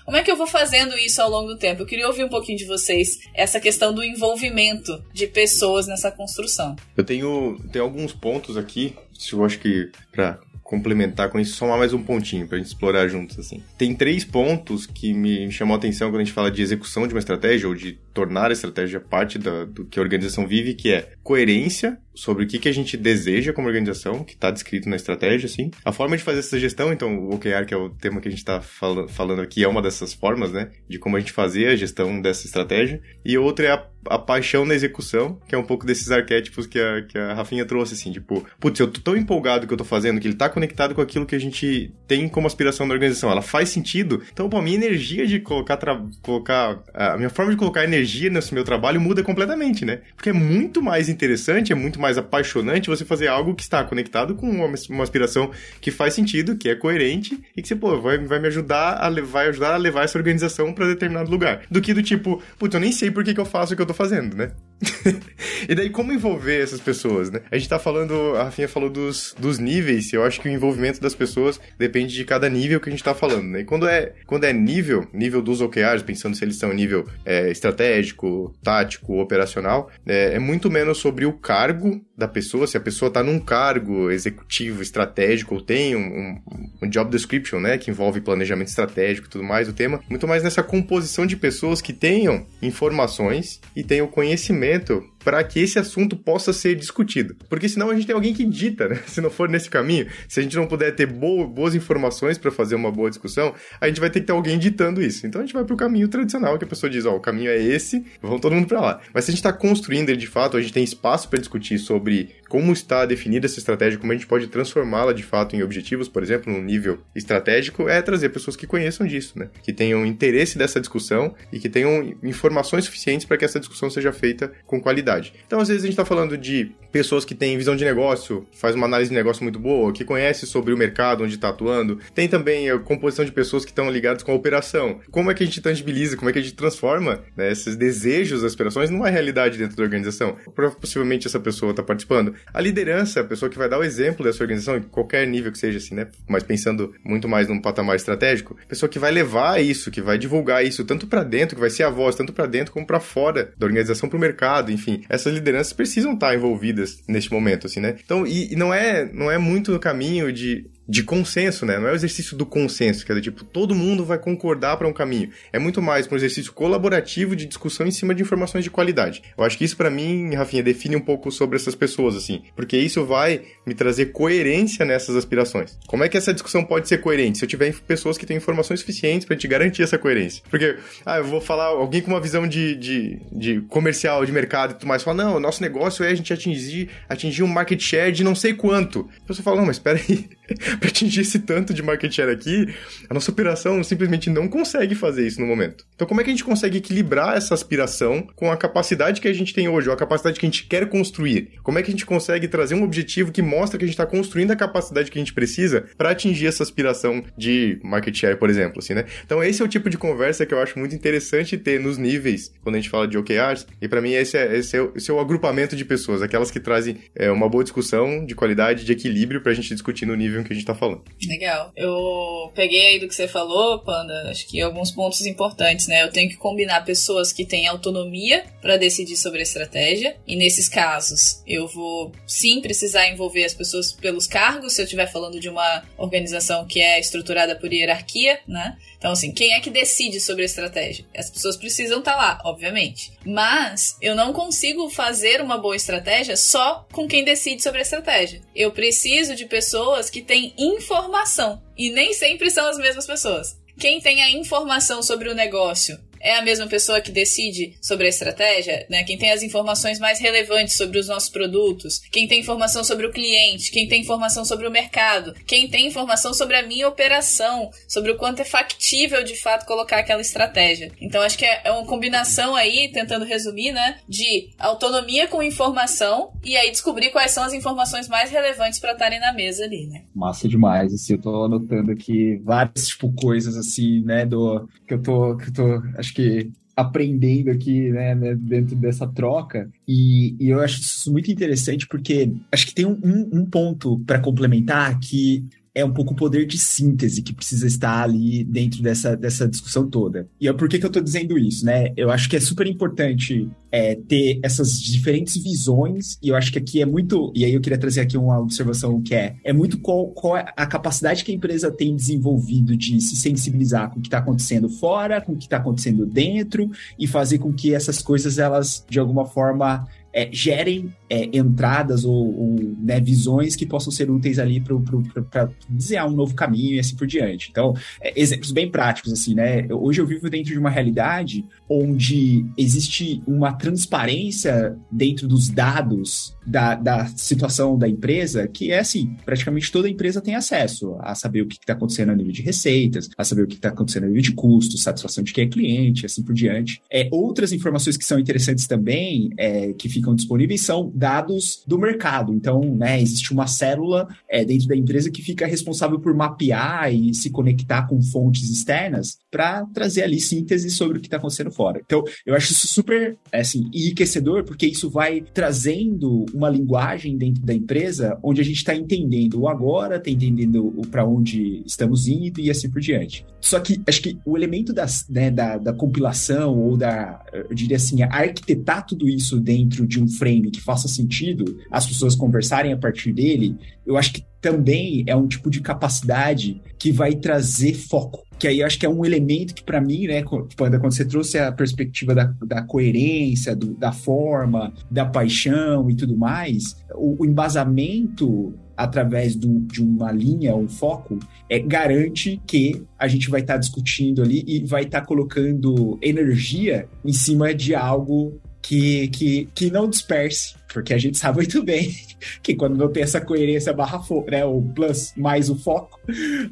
[0.05, 1.81] Como é que eu vou fazendo isso ao longo do tempo?
[1.81, 6.75] Eu queria ouvir um pouquinho de vocês essa questão do envolvimento de pessoas nessa construção.
[6.95, 8.95] Eu tenho, tenho alguns pontos aqui,
[9.31, 10.39] eu acho que para
[10.73, 13.61] complementar com isso, somar mais um pontinho pra gente explorar juntos, assim.
[13.77, 17.13] Tem três pontos que me chamou a atenção quando a gente fala de execução de
[17.13, 20.91] uma estratégia ou de tornar a estratégia parte da, do que a organização vive, que
[20.91, 24.95] é coerência sobre o que, que a gente deseja como organização, que está descrito na
[24.95, 25.71] estratégia, assim.
[25.83, 28.31] A forma de fazer essa gestão, então, o OKR, que é o tema que a
[28.31, 30.69] gente está fal falando aqui, é uma dessas formas, né?
[30.87, 33.01] De como a gente fazer a gestão dessa estratégia.
[33.25, 36.79] E outra é a, a paixão na execução, que é um pouco desses arquétipos que
[36.79, 39.85] a, que a Rafinha trouxe, assim, tipo, putz, eu tô tão empolgado que eu tô
[39.85, 43.31] fazendo, que ele tá conectado com aquilo que a gente tem como aspiração da organização.
[43.31, 44.21] Ela faz sentido.
[44.31, 45.77] Então, pô, a minha energia de colocar,
[46.21, 50.01] colocar a minha forma de colocar energia nesse meu trabalho muda completamente, né?
[50.15, 54.35] Porque é muito mais interessante, é muito mais apaixonante você fazer algo que está conectado
[54.35, 58.17] com uma, uma aspiração que faz sentido, que é coerente e que você, pô, vai,
[58.17, 61.63] vai me ajudar a, vai ajudar a levar essa organização para determinado lugar.
[61.71, 63.81] Do que do tipo, putz, eu nem sei por que, que eu faço o que
[63.81, 64.51] eu tô fazendo, né?
[65.67, 67.41] e daí, como envolver essas pessoas, né?
[67.51, 70.99] A gente tá falando, a Rafinha falou dos, dos níveis, eu acho que o envolvimento
[71.01, 73.61] das pessoas depende de cada nível que a gente tá falando, né?
[73.61, 77.49] E quando é, quando é nível, nível dos OKRs, pensando se eles são nível é,
[77.49, 83.11] estratégico, tático, operacional, é, é, muito menos sobre o cargo da pessoa, se a pessoa
[83.11, 86.41] tá num cargo executivo, estratégico, ou tem um, um,
[86.83, 87.77] um job description, né?
[87.77, 91.81] Que envolve planejamento estratégico e tudo mais, o tema, muito mais nessa composição de pessoas
[91.81, 97.35] que tenham informações e tenham conhecimento momento para que esse assunto possa ser discutido.
[97.49, 98.99] Porque senão a gente tem alguém que dita, né?
[99.07, 102.75] Se não for nesse caminho, se a gente não puder ter boas informações para fazer
[102.75, 105.25] uma boa discussão, a gente vai ter que ter alguém ditando isso.
[105.25, 107.19] Então a gente vai para o caminho tradicional, que a pessoa diz, ó, oh, o
[107.19, 109.01] caminho é esse, vão todo mundo para lá.
[109.13, 111.77] Mas se a gente está construindo ele de fato, a gente tem espaço para discutir
[111.79, 116.07] sobre como está definida essa estratégia, como a gente pode transformá-la de fato em objetivos,
[116.07, 119.49] por exemplo, no nível estratégico, é trazer pessoas que conheçam disso, né?
[119.63, 124.11] Que tenham interesse dessa discussão e que tenham informações suficientes para que essa discussão seja
[124.11, 125.12] feita com qualidade.
[125.45, 128.75] Então, às vezes, a gente está falando de pessoas que têm visão de negócio, faz
[128.75, 131.99] uma análise de negócio muito boa, que conhece sobre o mercado onde está atuando.
[132.13, 134.99] Tem também a composição de pessoas que estão ligadas com a operação.
[135.09, 138.43] Como é que a gente tangibiliza, como é que a gente transforma né, esses desejos,
[138.43, 140.37] aspirações numa realidade dentro da organização?
[140.79, 142.35] Possivelmente essa pessoa está participando.
[142.53, 145.57] A liderança, a pessoa que vai dar o exemplo dessa organização, em qualquer nível que
[145.57, 146.07] seja assim, né?
[146.27, 150.19] Mas pensando muito mais num patamar estratégico, a pessoa que vai levar isso, que vai
[150.19, 152.99] divulgar isso tanto para dentro, que vai ser a voz, tanto para dentro como para
[152.99, 157.79] fora da organização, para o mercado, enfim essas lideranças precisam estar envolvidas neste momento, assim,
[157.79, 157.95] né?
[158.03, 161.77] Então, e, e não é não é muito no caminho de de consenso, né?
[161.77, 164.87] Não é o exercício do consenso, que é do tipo, todo mundo vai concordar para
[164.87, 165.29] um caminho.
[165.51, 169.21] É muito mais um exercício colaborativo de discussão em cima de informações de qualidade.
[169.37, 172.77] Eu acho que isso para mim, Rafinha, define um pouco sobre essas pessoas, assim, porque
[172.77, 175.77] isso vai me trazer coerência nessas aspirações.
[175.87, 177.37] Como é que essa discussão pode ser coerente?
[177.37, 180.43] Se eu tiver pessoas que têm informações suficientes para te garantir essa coerência.
[180.49, 184.71] Porque, ah, eu vou falar, alguém com uma visão de, de, de comercial, de mercado
[184.71, 187.81] e tudo mais, fala, não, o nosso negócio é a gente atingir, atingir um market
[187.81, 189.09] share de não sei quanto.
[189.23, 190.29] A pessoa fala, não, mas espera aí,
[190.79, 192.73] para atingir esse tanto de market share aqui,
[193.09, 195.85] a nossa operação simplesmente não consegue fazer isso no momento.
[195.95, 199.33] Então, como é que a gente consegue equilibrar essa aspiração com a capacidade que a
[199.33, 201.51] gente tem hoje, ou a capacidade que a gente quer construir?
[201.63, 204.05] Como é que a gente consegue trazer um objetivo que mostra que a gente está
[204.05, 208.49] construindo a capacidade que a gente precisa para atingir essa aspiração de market share, por
[208.49, 209.05] exemplo, assim, né?
[209.25, 212.51] Então, esse é o tipo de conversa que eu acho muito interessante ter nos níveis,
[212.61, 215.13] quando a gente fala de OKRs, e para mim esse é, esse, é, esse é
[215.13, 219.41] o agrupamento de pessoas, aquelas que trazem é, uma boa discussão de qualidade, de equilíbrio
[219.41, 221.03] para a gente discutir no nível que a gente está falando.
[221.27, 221.71] Legal.
[221.75, 226.03] Eu peguei aí do que você falou, Panda, acho que alguns pontos importantes, né?
[226.03, 230.69] Eu tenho que combinar pessoas que têm autonomia para decidir sobre a estratégia, e nesses
[230.69, 235.49] casos eu vou sim precisar envolver as pessoas pelos cargos, se eu estiver falando de
[235.49, 238.77] uma organização que é estruturada por hierarquia, né?
[239.03, 241.05] Então, assim, quem é que decide sobre a estratégia?
[241.13, 243.11] As pessoas precisam estar tá lá, obviamente.
[243.25, 248.39] Mas eu não consigo fazer uma boa estratégia só com quem decide sobre a estratégia.
[248.55, 251.61] Eu preciso de pessoas que têm informação.
[251.77, 253.59] E nem sempre são as mesmas pessoas.
[253.77, 258.09] Quem tem a informação sobre o negócio é a mesma pessoa que decide sobre a
[258.09, 259.03] estratégia, né?
[259.03, 263.11] Quem tem as informações mais relevantes sobre os nossos produtos, quem tem informação sobre o
[263.11, 268.11] cliente, quem tem informação sobre o mercado, quem tem informação sobre a minha operação, sobre
[268.11, 270.91] o quanto é factível de fato colocar aquela estratégia.
[271.01, 276.55] Então acho que é uma combinação aí, tentando resumir, né, de autonomia com informação e
[276.55, 280.03] aí descobrir quais são as informações mais relevantes para estarem na mesa ali, né?
[280.15, 285.01] Massa demais, assim, eu tô anotando aqui várias tipo coisas assim, né, do que eu
[285.01, 289.69] tô que eu tô acho acho que aprendendo aqui, né, né, dentro dessa troca.
[289.87, 292.99] E, e, eu acho isso muito interessante porque acho que tem um,
[293.31, 298.03] um ponto para complementar que é um pouco o poder de síntese que precisa estar
[298.03, 300.27] ali dentro dessa, dessa discussão toda.
[300.39, 301.91] E é por que, que eu estou dizendo isso, né?
[301.97, 306.59] Eu acho que é super importante é, ter essas diferentes visões, e eu acho que
[306.59, 307.33] aqui é muito.
[307.35, 310.45] E aí eu queria trazer aqui uma observação que é: é muito qual, qual é
[310.55, 314.69] a capacidade que a empresa tem desenvolvido de se sensibilizar com o que está acontecendo
[314.69, 318.99] fora, com o que está acontecendo dentro, e fazer com que essas coisas, elas, de
[318.99, 324.59] alguma forma, é, gerem é, entradas ou, ou né, visões que possam ser úteis ali
[324.59, 327.49] para desenhar um novo caminho e assim por diante.
[327.51, 329.67] Então, é, exemplos bem práticos, assim, né?
[329.69, 336.73] Hoje eu vivo dentro de uma realidade onde existe uma transparência dentro dos dados da,
[336.73, 341.47] da situação da empresa que é assim, praticamente toda empresa tem acesso a saber o
[341.47, 344.21] que está acontecendo a nível de receitas, a saber o que está acontecendo a nível
[344.21, 346.81] de custos, satisfação de quem é cliente, assim por diante.
[346.91, 352.33] É, outras informações que são interessantes também, é, que ficam disponíveis, são dados do mercado.
[352.33, 357.13] Então, né, existe uma célula é, dentro da empresa que fica responsável por mapear e
[357.13, 361.81] se conectar com fontes externas para trazer ali síntese sobre o que está acontecendo fora.
[361.85, 367.53] Então, eu acho isso super assim, enriquecedor, porque isso vai trazendo uma linguagem dentro da
[367.53, 372.49] empresa onde a gente está entendendo o agora, está entendendo para onde estamos indo e
[372.49, 373.25] assim por diante.
[373.41, 377.75] Só que acho que o elemento das, né, da, da compilação ou da, eu diria
[377.75, 382.77] assim, arquitetar tudo isso dentro de um frame que faça sentido, as pessoas conversarem a
[382.77, 388.23] partir dele, eu acho que também é um tipo de capacidade que vai trazer foco.
[388.37, 390.49] Que aí eu acho que é um elemento que, para mim, né, quando
[390.81, 396.75] você trouxe a perspectiva da, da coerência, do, da forma, da paixão e tudo mais,
[396.93, 401.19] o, o embasamento através do, de uma linha, um foco,
[401.49, 405.97] é, garante que a gente vai estar tá discutindo ali e vai estar tá colocando
[406.01, 411.63] energia em cima de algo que, que, que não disperse, porque a gente sabe muito
[411.63, 411.93] bem
[412.41, 415.99] que quando não tem essa coerência barra foco, né, o plus mais o foco,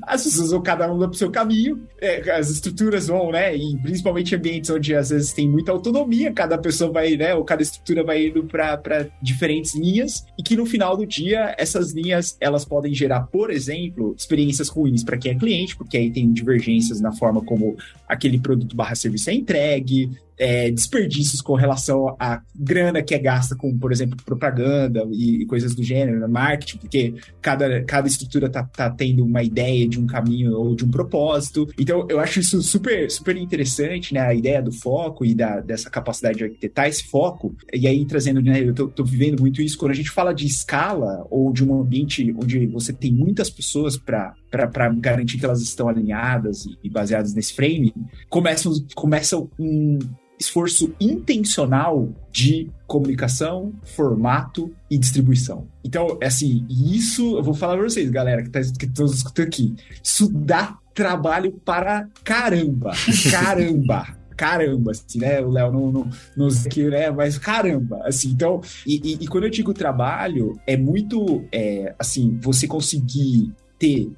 [0.04, 4.36] as pessoas vão cada um o seu caminho, é, as estruturas vão, né, e principalmente
[4.36, 8.28] ambientes onde às vezes tem muita autonomia, cada pessoa vai, né, ou cada estrutura vai
[8.28, 13.22] indo para diferentes linhas, e que no final do dia, essas linhas, elas podem gerar,
[13.22, 17.76] por exemplo, experiências ruins para quem é cliente, porque aí tem divergências na forma como
[18.08, 20.12] aquele produto barra serviço é entregue,
[20.42, 25.46] é, desperdícios com relação à grana que é gasta com, por exemplo, propaganda e, e
[25.46, 30.00] coisas do gênero, né, marketing, porque cada, cada estrutura tá, tá tendo uma ideia de
[30.00, 31.68] um caminho ou de um propósito.
[31.78, 34.22] Então, eu acho isso super, super interessante, né?
[34.22, 37.56] A ideia do foco e da, dessa capacidade de arquitetar esse foco.
[37.74, 38.62] E aí, trazendo, né?
[38.62, 41.82] Eu tô, tô vivendo muito isso quando a gente fala de escala ou de um
[41.82, 46.90] ambiente onde você tem muitas pessoas para para garantir que elas estão alinhadas e, e
[46.90, 47.94] baseadas nesse frame,
[48.30, 49.98] começa, começa um,
[50.42, 55.68] esforço intencional de comunicação, formato e distribuição.
[55.84, 59.76] Então, é assim, isso eu vou falar pra vocês, galera, que tá, estão escutando aqui.
[60.04, 62.92] Isso dá trabalho para caramba.
[63.30, 64.08] Caramba.
[64.36, 65.40] caramba, assim, né?
[65.42, 67.12] O Léo não, não, não sei aqui, né?
[67.12, 72.40] Mas caramba, assim, então, e, e, e, quando eu digo trabalho, é muito, é, assim,
[72.42, 74.12] você conseguir ter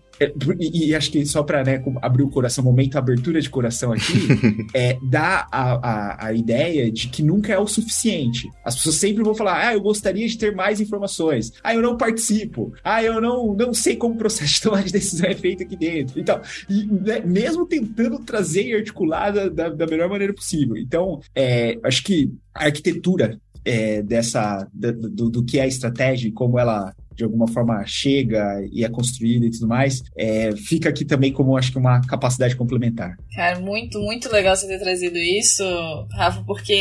[0.60, 4.28] e, e, acho que só para né, abrir o coração, momento abertura de coração aqui,
[4.74, 8.50] é, dá a, a, a, ideia de que nunca é o suficiente.
[8.64, 11.52] As pessoas sempre vão falar: ah, eu gostaria de ter mais informações.
[11.64, 12.74] Ah, eu não participo.
[12.84, 15.76] Ah, eu não, não sei como o processo de tomar de decisão é feito aqui
[15.76, 16.20] dentro.
[16.20, 20.78] Então, e, né, mesmo tentando trazer e articular da, da, melhor maneira possível.
[20.78, 26.32] Então, é, acho que a arquitetura é, dessa do, do, que é a estratégia e
[26.32, 31.06] como ela de alguma forma chega e é construída e tudo mais, é, fica aqui
[31.06, 33.18] também como acho que uma capacidade complementar.
[33.36, 35.64] Cara, muito, muito legal você ter trazido isso,
[36.12, 36.74] Rafa, porque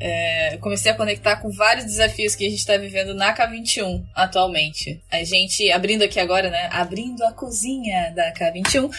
[0.00, 4.04] é, eu comecei a conectar com vários desafios que a gente está vivendo na K21
[4.14, 5.00] atualmente.
[5.10, 6.68] A gente, abrindo aqui agora, né?
[6.72, 8.90] Abrindo a cozinha da K21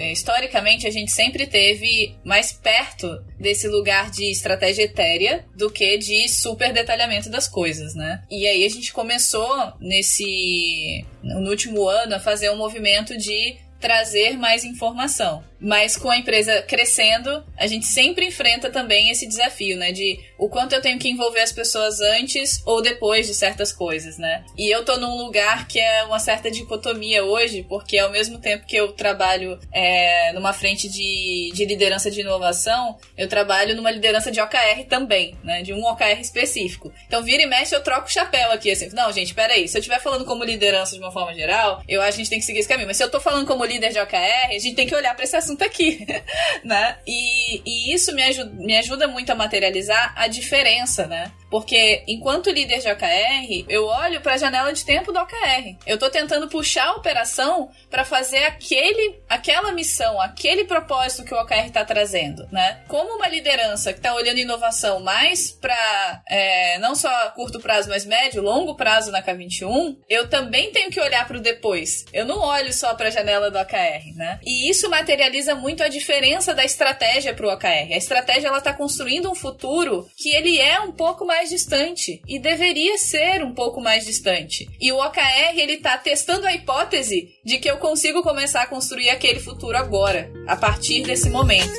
[0.00, 6.28] historicamente, a gente sempre teve mais perto desse lugar de estratégia etérea do que de
[6.28, 8.22] super detalhamento das coisas, né?
[8.30, 14.36] E aí a gente começou nesse no último ano a fazer um movimento de trazer
[14.36, 15.44] mais informação.
[15.60, 19.92] Mas com a empresa crescendo, a gente sempre enfrenta também esse desafio, né?
[19.92, 24.18] De o quanto eu tenho que envolver as pessoas antes ou depois de certas coisas,
[24.18, 24.44] né?
[24.56, 28.66] E eu tô num lugar que é uma certa dicotomia hoje, porque ao mesmo tempo
[28.66, 34.30] que eu trabalho é, numa frente de, de liderança de inovação, eu trabalho numa liderança
[34.30, 35.62] de OKR também, né?
[35.62, 36.92] De um OKR específico.
[37.06, 38.88] Então, vira e mexe, eu troco o chapéu aqui, assim.
[38.92, 39.66] Não, gente, peraí.
[39.66, 42.30] Se eu estiver falando como liderança de uma forma geral, eu acho que a gente
[42.30, 42.86] tem que seguir esse caminho.
[42.86, 45.24] Mas se eu tô falando como líder de OKR, a gente tem que olhar para
[45.24, 46.06] esse assunto aqui,
[46.62, 46.98] né?
[47.06, 51.32] E, e isso me ajuda, me ajuda muito a materializar a diferença, né?
[51.50, 55.76] Porque enquanto líder de OKR, eu olho para a janela de tempo do OKR.
[55.86, 61.40] Eu estou tentando puxar a operação para fazer aquele, aquela missão, aquele propósito que o
[61.40, 62.82] OKR está trazendo, né?
[62.88, 68.04] Como uma liderança que está olhando inovação mais para é, não só curto prazo, mas
[68.04, 72.04] médio, longo prazo na K21, eu também tenho que olhar para o depois.
[72.12, 74.40] Eu não olho só para a janela do OKR, né?
[74.44, 77.92] E isso materializa muito a diferença da estratégia para o OKR.
[77.92, 82.20] A estratégia ela está construindo um futuro que ele é um pouco mais mais distante
[82.26, 84.68] e deveria ser um pouco mais distante.
[84.80, 89.08] E o OKR ele tá testando a hipótese de que eu consigo começar a construir
[89.10, 91.78] aquele futuro agora, a partir desse momento.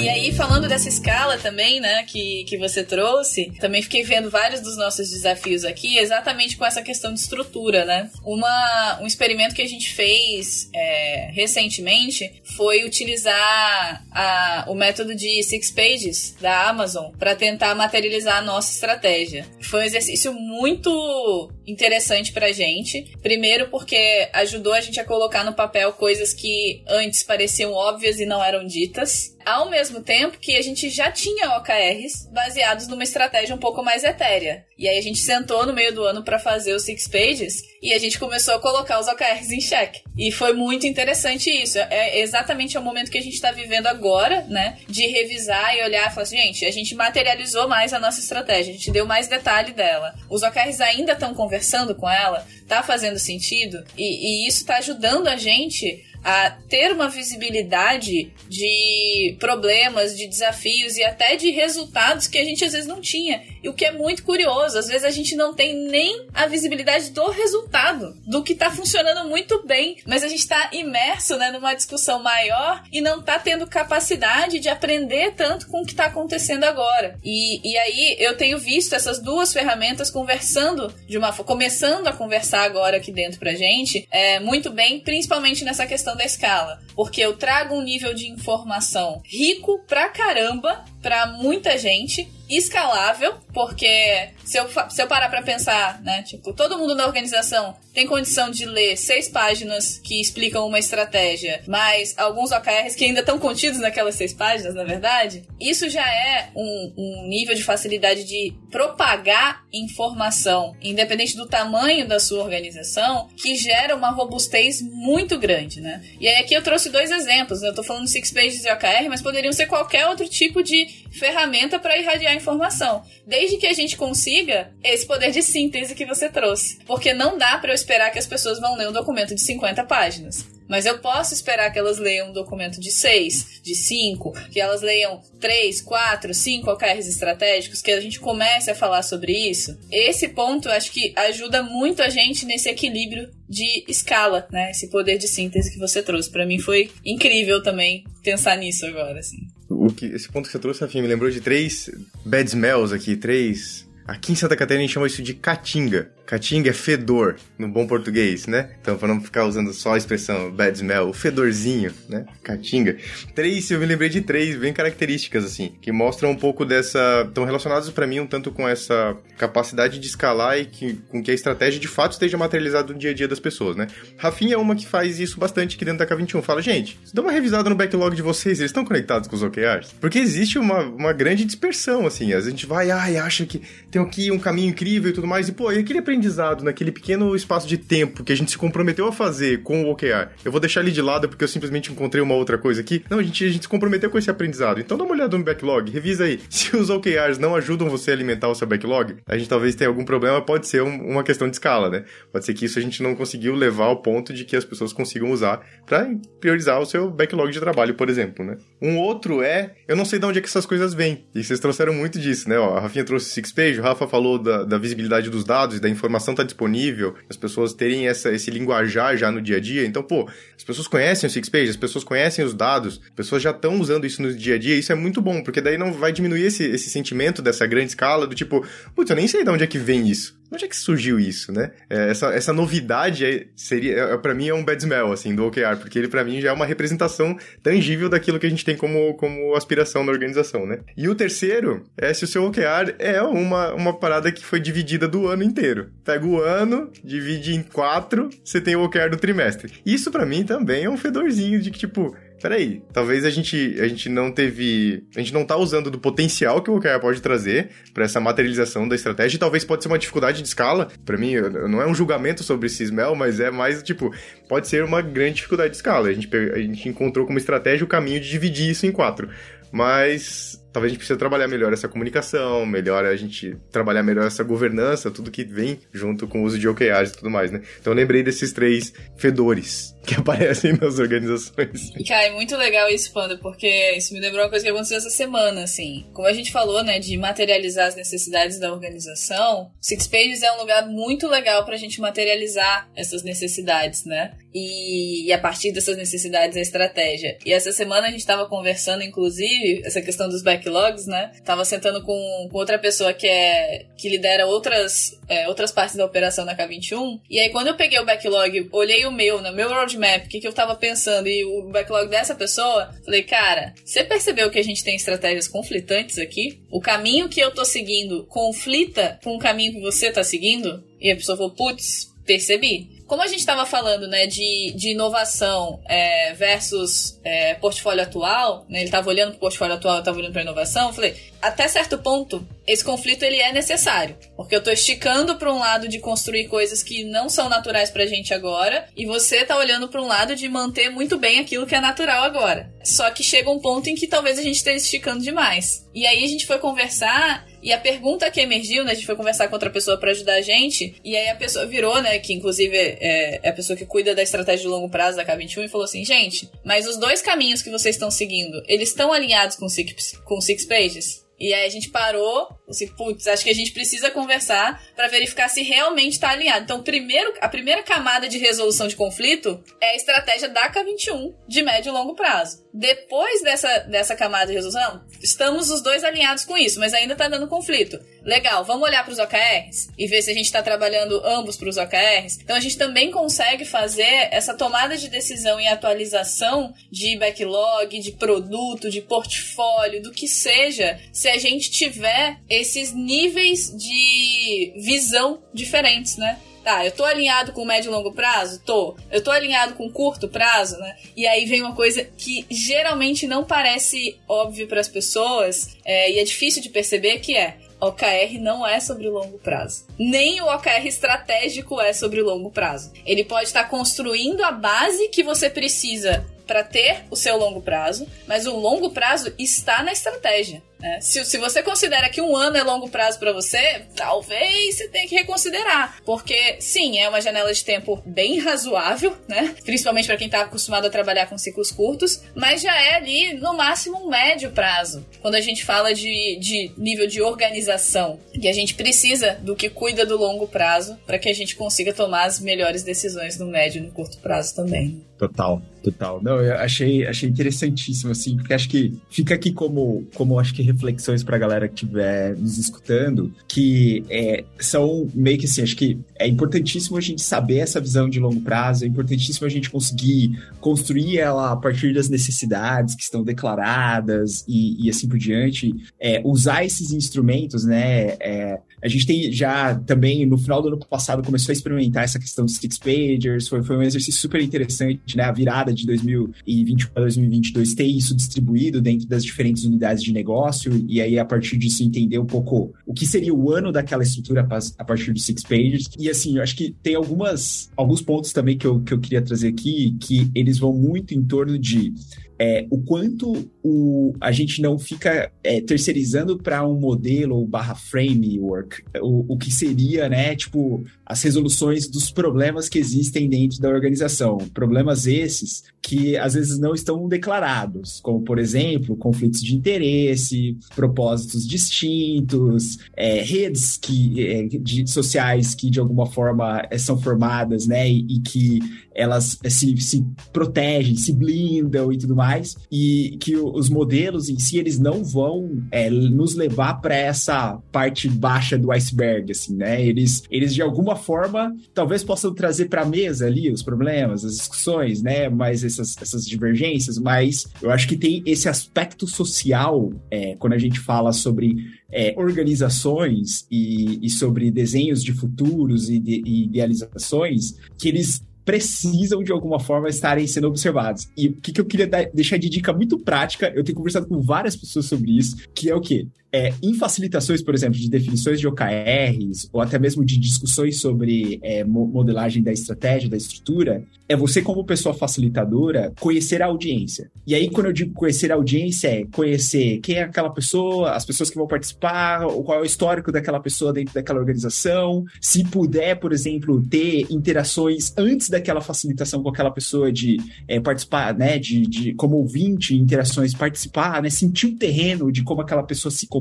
[0.00, 4.62] E aí, falando dessa escala também, né, que, que você trouxe, também fiquei vendo vários
[4.62, 8.10] dos nossos desafios aqui, exatamente com essa questão de estrutura, né?
[8.24, 15.42] Uma, um experimento que a gente fez é, recentemente foi utilizar a, o método de
[15.42, 19.46] Six Pages da Amazon para tentar materializar a nossa estratégia.
[19.60, 23.16] Foi um exercício muito interessante pra gente.
[23.22, 28.26] Primeiro, porque ajudou a gente a colocar no papel coisas que antes pareciam óbvias e
[28.26, 33.54] não eram ditas ao mesmo tempo que a gente já tinha OKRs baseados numa estratégia
[33.54, 34.64] um pouco mais etérea.
[34.78, 37.92] E aí a gente sentou no meio do ano para fazer os Six Pages e
[37.92, 40.02] a gente começou a colocar os OKRs em xeque.
[40.16, 41.78] E foi muito interessante isso.
[41.78, 44.78] É exatamente o momento que a gente está vivendo agora, né?
[44.88, 48.72] De revisar e olhar e falar assim, gente, a gente materializou mais a nossa estratégia,
[48.72, 50.14] a gente deu mais detalhe dela.
[50.28, 51.59] Os OKRs ainda estão conversando
[51.94, 57.08] com ela, tá fazendo sentido, e, e isso está ajudando a gente a ter uma
[57.08, 63.00] visibilidade de problemas, de desafios e até de resultados que a gente às vezes não
[63.00, 63.42] tinha.
[63.62, 67.10] E o que é muito curioso, às vezes a gente não tem nem a visibilidade
[67.10, 71.74] do resultado, do que está funcionando muito bem, mas a gente está imerso né, numa
[71.74, 76.64] discussão maior e não está tendo capacidade de aprender tanto com o que está acontecendo
[76.64, 77.18] agora.
[77.24, 82.62] E, e aí eu tenho visto essas duas ferramentas conversando de uma começando a conversar
[82.62, 86.80] agora aqui dentro pra gente, é, muito bem, principalmente nessa questão da escala.
[86.94, 94.30] Porque eu trago um nível de informação rico pra caramba para muita gente escalável, porque
[94.44, 98.50] se eu, se eu parar pra pensar, né, tipo, todo mundo na organização tem condição
[98.50, 103.80] de ler seis páginas que explicam uma estratégia, mas alguns OKRs que ainda estão contidos
[103.80, 109.64] naquelas seis páginas, na verdade, isso já é um, um nível de facilidade de propagar
[109.72, 116.02] informação, independente do tamanho da sua organização, que gera uma robustez muito grande, né?
[116.20, 117.68] E aí aqui eu trouxe dois exemplos, né?
[117.68, 121.78] eu tô falando Six Pages e OKR, mas poderiam ser qualquer outro tipo de ferramenta
[121.78, 126.78] para irradiar informação, desde que a gente consiga esse poder de síntese que você trouxe.
[126.86, 129.84] Porque não dá para eu esperar que as pessoas vão ler um documento de 50
[129.84, 130.46] páginas.
[130.70, 134.82] Mas eu posso esperar que elas leiam um documento de 6, de 5, que elas
[134.82, 139.76] leiam 3, 4, 5 OKRs estratégicos, que a gente comece a falar sobre isso.
[139.90, 144.70] Esse ponto acho que ajuda muito a gente nesse equilíbrio de escala, né?
[144.70, 146.30] Esse poder de síntese que você trouxe.
[146.30, 149.38] para mim foi incrível também pensar nisso agora, assim.
[149.70, 151.88] O que, esse ponto que você trouxe, Rafinha, me lembrou de três
[152.26, 153.88] bad smells aqui, três.
[154.04, 156.10] Aqui em Santa Catarina a gente chama isso de caatinga.
[156.30, 158.70] Caatinga é fedor, no bom português, né?
[158.80, 162.24] Então, para não ficar usando só a expressão bad smell, o fedorzinho, né?
[162.44, 162.96] Caatinga.
[163.34, 167.24] Três, eu me lembrei de três bem características, assim, que mostram um pouco dessa.
[167.26, 171.32] estão relacionados para mim um tanto com essa capacidade de escalar e que, com que
[171.32, 173.88] a estratégia de fato esteja materializada no dia a dia das pessoas, né?
[174.16, 176.42] Rafinha é uma que faz isso bastante aqui dentro da K21.
[176.42, 179.94] Fala, gente, dá uma revisada no backlog de vocês, eles estão conectados com os OKRs?
[180.00, 182.32] Porque existe uma, uma grande dispersão, assim.
[182.32, 183.60] A gente vai, ai, acha que
[183.90, 186.92] tem aqui um caminho incrível e tudo mais, e pô, e aquele aprendizado aprendizado naquele
[186.92, 190.52] pequeno espaço de tempo que a gente se comprometeu a fazer com o OKR, eu
[190.52, 193.02] vou deixar ele de lado porque eu simplesmente encontrei uma outra coisa aqui.
[193.08, 194.80] Não, a gente, a gente se comprometeu com esse aprendizado.
[194.80, 196.38] Então dá uma olhada no backlog, revisa aí.
[196.50, 199.88] Se os OKRs não ajudam você a alimentar o seu backlog, a gente talvez tenha
[199.88, 202.04] algum problema, pode ser um, uma questão de escala, né?
[202.30, 204.92] Pode ser que isso a gente não conseguiu levar ao ponto de que as pessoas
[204.92, 208.56] consigam usar para priorizar o seu backlog de trabalho, por exemplo, né?
[208.80, 211.24] Um outro é, eu não sei de onde é que essas coisas vêm.
[211.34, 212.58] E vocês trouxeram muito disso, né?
[212.58, 215.80] Ó, a Rafinha trouxe Six Page, o Rafa falou da, da visibilidade dos dados e
[215.80, 219.60] da informação informação está disponível, as pessoas terem essa, esse linguajar já no dia a
[219.60, 219.86] dia.
[219.86, 223.50] Então, pô, as pessoas conhecem o SixPage, as pessoas conhecem os dados, as pessoas já
[223.50, 226.12] estão usando isso no dia a dia, isso é muito bom, porque daí não vai
[226.12, 229.62] diminuir esse, esse sentimento dessa grande escala do tipo, putz, eu nem sei de onde
[229.62, 230.39] é que vem isso.
[230.52, 231.70] Onde é que surgiu isso, né?
[231.88, 235.46] É, essa, essa novidade é, seria, é, para mim, é um bad smell, assim, do
[235.46, 238.76] OKR, porque ele para mim já é uma representação tangível daquilo que a gente tem
[238.76, 240.80] como, como aspiração na organização, né?
[240.96, 245.06] E o terceiro é se o seu OKR é uma, uma parada que foi dividida
[245.06, 245.90] do ano inteiro.
[246.04, 249.72] Pega o ano, divide em quatro, você tem o OKR do trimestre.
[249.86, 253.86] Isso para mim também é um fedorzinho de que, tipo, peraí, talvez a gente, a
[253.86, 255.04] gente não teve.
[255.14, 258.88] A gente não tá usando do potencial que o OKR pode trazer para essa materialização
[258.88, 259.36] da estratégia.
[259.36, 260.88] E talvez pode ser uma dificuldade de escala.
[261.04, 261.34] para mim,
[261.68, 264.12] não é um julgamento sobre esse smell, mas é mais tipo,
[264.48, 266.08] pode ser uma grande dificuldade de escala.
[266.08, 269.28] A gente, a gente encontrou como estratégia o caminho de dividir isso em quatro.
[269.72, 274.42] Mas talvez a gente precise trabalhar melhor essa comunicação, melhor a gente trabalhar melhor essa
[274.42, 277.60] governança, tudo que vem junto com o uso de OKRs e tudo mais, né?
[277.80, 281.92] Então eu lembrei desses três fedores que aparecem nas organizações.
[282.06, 285.10] Cara, é muito legal isso, Panda, porque isso me lembrou uma coisa que aconteceu essa
[285.10, 286.04] semana, assim.
[286.12, 290.58] Como a gente falou, né, de materializar as necessidades da organização, Six Pages é um
[290.58, 294.32] lugar muito legal pra gente materializar essas necessidades, né?
[294.52, 297.38] E, e a partir dessas necessidades a estratégia.
[297.46, 301.30] E essa semana a gente tava conversando, inclusive, essa questão dos backlogs, né?
[301.44, 306.04] Tava sentando com, com outra pessoa que é que lidera outras, é, outras partes da
[306.04, 307.20] operação na K21.
[307.30, 310.40] E aí, quando eu peguei o backlog, olhei o meu, no meu roadmap, o que,
[310.40, 314.64] que eu tava pensando, e o backlog dessa pessoa, falei, cara, você percebeu que a
[314.64, 316.60] gente tem estratégias conflitantes aqui?
[316.70, 320.82] O caminho que eu tô seguindo conflita com o caminho que você tá seguindo?
[321.00, 325.80] E a pessoa falou, putz, percebi como a gente estava falando, né, de, de inovação
[325.88, 330.32] é, versus é, portfólio atual, né, ele estava olhando para o portfólio atual, estava olhando
[330.32, 334.72] para inovação, eu falei, até certo ponto, esse conflito ele é necessário, porque eu estou
[334.72, 338.86] esticando para um lado de construir coisas que não são naturais para a gente agora,
[338.96, 342.22] e você está olhando para um lado de manter muito bem aquilo que é natural
[342.22, 342.72] agora.
[342.84, 345.84] Só que chega um ponto em que talvez a gente esteja esticando demais.
[345.92, 348.92] E aí a gente foi conversar e a pergunta que emergiu, né?
[348.92, 350.94] A gente foi conversar com outra pessoa para ajudar a gente.
[351.04, 352.18] E aí a pessoa virou, né?
[352.18, 355.64] Que inclusive é, é, a pessoa que cuida da estratégia de longo prazo da K21
[355.64, 359.56] e falou assim: gente, mas os dois caminhos que vocês estão seguindo, eles estão alinhados
[359.56, 361.24] com Six, com six Pages?
[361.38, 365.48] E aí a gente parou, assim, putz, acho que a gente precisa conversar para verificar
[365.48, 366.64] se realmente está alinhado.
[366.64, 371.62] Então, primeiro, a primeira camada de resolução de conflito é a estratégia da K21 de
[371.62, 372.64] médio e longo prazo.
[372.72, 377.28] Depois dessa, dessa camada de resolução, estamos os dois alinhados com isso, mas ainda está
[377.28, 377.98] dando conflito.
[378.22, 381.68] Legal, vamos olhar para os OKRs e ver se a gente está trabalhando ambos para
[381.68, 382.38] os OKRs.
[382.42, 388.12] Então a gente também consegue fazer essa tomada de decisão e atualização de backlog, de
[388.12, 396.16] produto, de portfólio, do que seja, se a gente tiver esses níveis de visão diferentes,
[396.16, 396.38] né?
[396.62, 398.60] Tá, eu tô alinhado com médio e longo prazo?
[398.64, 398.94] Tô.
[399.10, 400.94] Eu tô alinhado com curto prazo, né?
[401.16, 406.18] E aí vem uma coisa que geralmente não parece óbvio para as pessoas é, e
[406.18, 409.86] é difícil de perceber que é OKR não é sobre longo prazo.
[409.98, 412.92] Nem o OKR estratégico é sobre longo prazo.
[413.06, 418.06] Ele pode estar construindo a base que você precisa para ter o seu longo prazo,
[418.26, 420.62] mas o longo prazo está na estratégia.
[420.80, 421.00] Né?
[421.00, 425.06] Se, se você considera que um ano é longo prazo para você, talvez você tenha
[425.06, 426.00] que reconsiderar.
[426.04, 429.54] Porque, sim, é uma janela de tempo bem razoável, né?
[429.64, 433.54] Principalmente para quem está acostumado a trabalhar com ciclos curtos, mas já é ali, no
[433.54, 435.06] máximo, um médio prazo.
[435.20, 438.18] Quando a gente fala de, de nível de organização.
[438.34, 441.92] E a gente precisa do que cuida do longo prazo para que a gente consiga
[441.92, 445.04] tomar as melhores decisões no médio e no curto prazo também.
[445.18, 446.22] Total, total.
[446.22, 450.62] Não, eu achei, achei interessantíssimo, assim, porque acho que fica aqui como, como acho que
[450.72, 455.76] reflexões para a galera que estiver nos escutando, que é, são meio que assim, acho
[455.76, 459.70] que é importantíssimo a gente saber essa visão de longo prazo, é importantíssimo a gente
[459.70, 465.74] conseguir construir ela a partir das necessidades que estão declaradas e, e assim por diante,
[465.98, 468.16] é, usar esses instrumentos, né?
[468.20, 472.18] É, a gente tem já também, no final do ano passado, começou a experimentar essa
[472.18, 475.24] questão dos six pagers, foi, foi um exercício super interessante, né?
[475.24, 480.72] A virada de 2020 para 2022 ter isso distribuído dentro das diferentes unidades de negócio
[480.88, 484.46] e aí a partir disso entender um pouco o que seria o ano daquela estrutura
[484.78, 485.88] a partir dos six pages.
[485.98, 489.22] E assim, eu acho que tem algumas alguns pontos também que eu, que eu queria
[489.22, 491.92] trazer aqui que eles vão muito em torno de
[492.40, 498.82] é, o quanto o, a gente não fica é, terceirizando para um modelo barra framework,
[499.02, 504.38] o, o que seria, né, tipo, as resoluções dos problemas que existem dentro da organização.
[504.54, 511.46] Problemas esses que às vezes não estão declarados, como, por exemplo, conflitos de interesse, propósitos
[511.46, 517.90] distintos, é, redes que, é, de, sociais que de alguma forma é, são formadas, né,
[517.90, 518.60] e, e que
[518.94, 522.29] elas é, se, se protegem, se blindam e tudo mais,
[522.70, 528.08] e que os modelos em si, eles não vão é, nos levar para essa parte
[528.08, 529.84] baixa do iceberg, assim, né?
[529.84, 534.36] Eles, eles de alguma forma, talvez possam trazer para a mesa ali os problemas, as
[534.36, 535.28] discussões, né?
[535.28, 540.58] Mas essas, essas divergências, mas eu acho que tem esse aspecto social, é, quando a
[540.58, 541.56] gente fala sobre
[541.92, 549.22] é, organizações e, e, sobre desenhos de futuros e, de, e idealizações, que eles precisam
[549.22, 551.08] de alguma forma estarem sendo observados.
[551.16, 554.08] E o que, que eu queria dar, deixar de dica muito prática, eu tenho conversado
[554.08, 556.08] com várias pessoas sobre isso, que é o quê?
[556.32, 561.38] É, em facilitações, por exemplo, de definições de OKRs, ou até mesmo de discussões sobre
[561.42, 567.10] é, modelagem da estratégia, da estrutura, é você, como pessoa facilitadora, conhecer a audiência.
[567.26, 571.04] E aí, quando eu digo conhecer a audiência, é conhecer quem é aquela pessoa, as
[571.04, 575.04] pessoas que vão participar, qual é o histórico daquela pessoa dentro daquela organização.
[575.20, 580.16] Se puder, por exemplo, ter interações antes daquela facilitação com aquela pessoa de
[580.48, 585.40] é, participar, né, de, de como ouvinte, interações, participar, né, sentir o terreno de como
[585.40, 586.19] aquela pessoa se comporta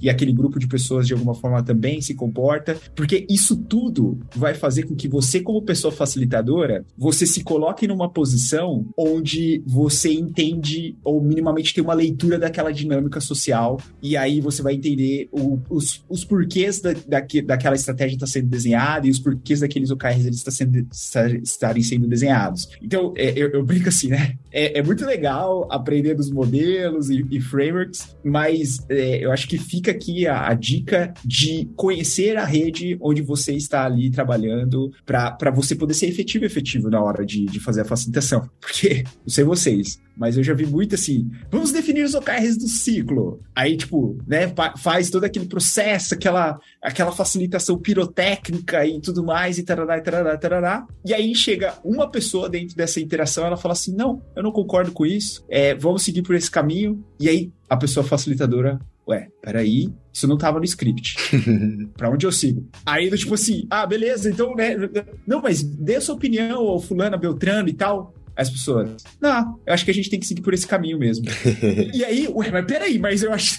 [0.00, 4.54] e aquele grupo de pessoas de alguma forma também se comporta, porque isso tudo vai
[4.54, 10.96] fazer com que você, como pessoa facilitadora, você se coloque numa posição onde você entende
[11.04, 16.04] ou minimamente tem uma leitura daquela dinâmica social e aí você vai entender o, os,
[16.08, 16.92] os porquês da,
[17.44, 20.86] daquela estratégia estar tá sendo desenhada e os porquês daqueles OKRs eles estar sendo,
[21.42, 22.68] estarem sendo desenhados.
[22.82, 24.36] Então, é, eu, eu, brinco assim, né?
[24.50, 29.58] É, é, muito legal aprender dos modelos e, e frameworks, mas é, eu acho que
[29.58, 35.50] fica aqui a, a, dica de conhecer a rede onde você está ali trabalhando para
[35.50, 38.48] você poder ser efetivo efetivo na hora de, de fazer a facilitação.
[38.60, 42.66] Porque, não sei vocês, mas eu já vi muito assim, vamos definir os OKRs do
[42.68, 43.40] ciclo.
[43.54, 49.62] Aí, tipo, né, faz todo aquele processo, aquela, aquela facilitação pirotécnica e tudo mais, e
[49.62, 50.86] tarará, e tarará, tarará.
[51.04, 54.92] E aí chega uma pessoa dentro dessa interação, ela fala assim, não, eu não concordo
[54.92, 57.04] com isso, é, vamos seguir por esse caminho.
[57.20, 61.16] E aí a pessoa facilitadora ué, peraí, isso não tava no script.
[61.96, 62.68] pra onde eu sigo?
[62.84, 64.76] Aí, tipo assim, ah, beleza, então, né?
[65.26, 69.84] Não, mas dê sua opinião, ou fulana, Beltrano e tal as pessoas, não, eu acho
[69.84, 71.26] que a gente tem que seguir por esse caminho mesmo.
[71.92, 73.58] e aí, ué, mas peraí, mas eu acho.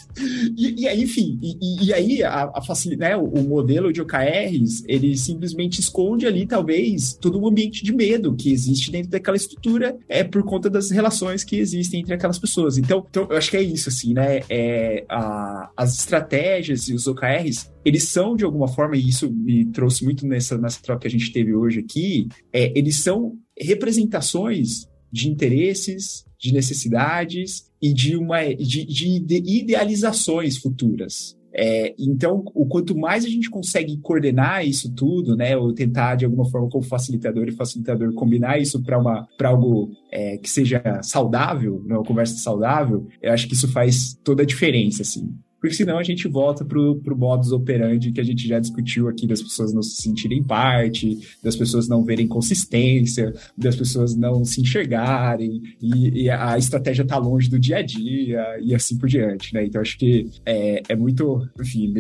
[0.58, 4.02] E, e aí, enfim, e, e, aí a, a facilidade, né, o, o, modelo de
[4.02, 9.36] OKRs, ele simplesmente esconde ali, talvez, todo o ambiente de medo que existe dentro daquela
[9.36, 12.78] estrutura, é por conta das relações que existem entre aquelas pessoas.
[12.78, 14.42] Então, então eu acho que é isso, assim, né?
[14.50, 19.66] É, a, as estratégias e os OKRs, eles são, de alguma forma, e isso me
[19.66, 24.88] trouxe muito nessa, nessa troca que a gente teve hoje aqui, é, eles são representações
[25.12, 31.38] de interesses, de necessidades e de, uma, de, de idealizações futuras.
[31.52, 36.26] É, então, o quanto mais a gente consegue coordenar isso tudo, né, ou tentar de
[36.26, 40.82] alguma forma como facilitador e facilitador combinar isso para uma para algo é, que seja
[41.02, 45.28] saudável, né, uma conversa saudável, eu acho que isso faz toda a diferença, assim
[45.60, 49.28] porque senão a gente volta pro, pro modus operandi que a gente já discutiu aqui,
[49.28, 54.62] das pessoas não se sentirem parte, das pessoas não verem consistência, das pessoas não se
[54.62, 59.54] enxergarem, e, e a estratégia tá longe do dia a dia, e assim por diante,
[59.54, 59.66] né?
[59.66, 61.94] Então acho que é, é muito, enfim,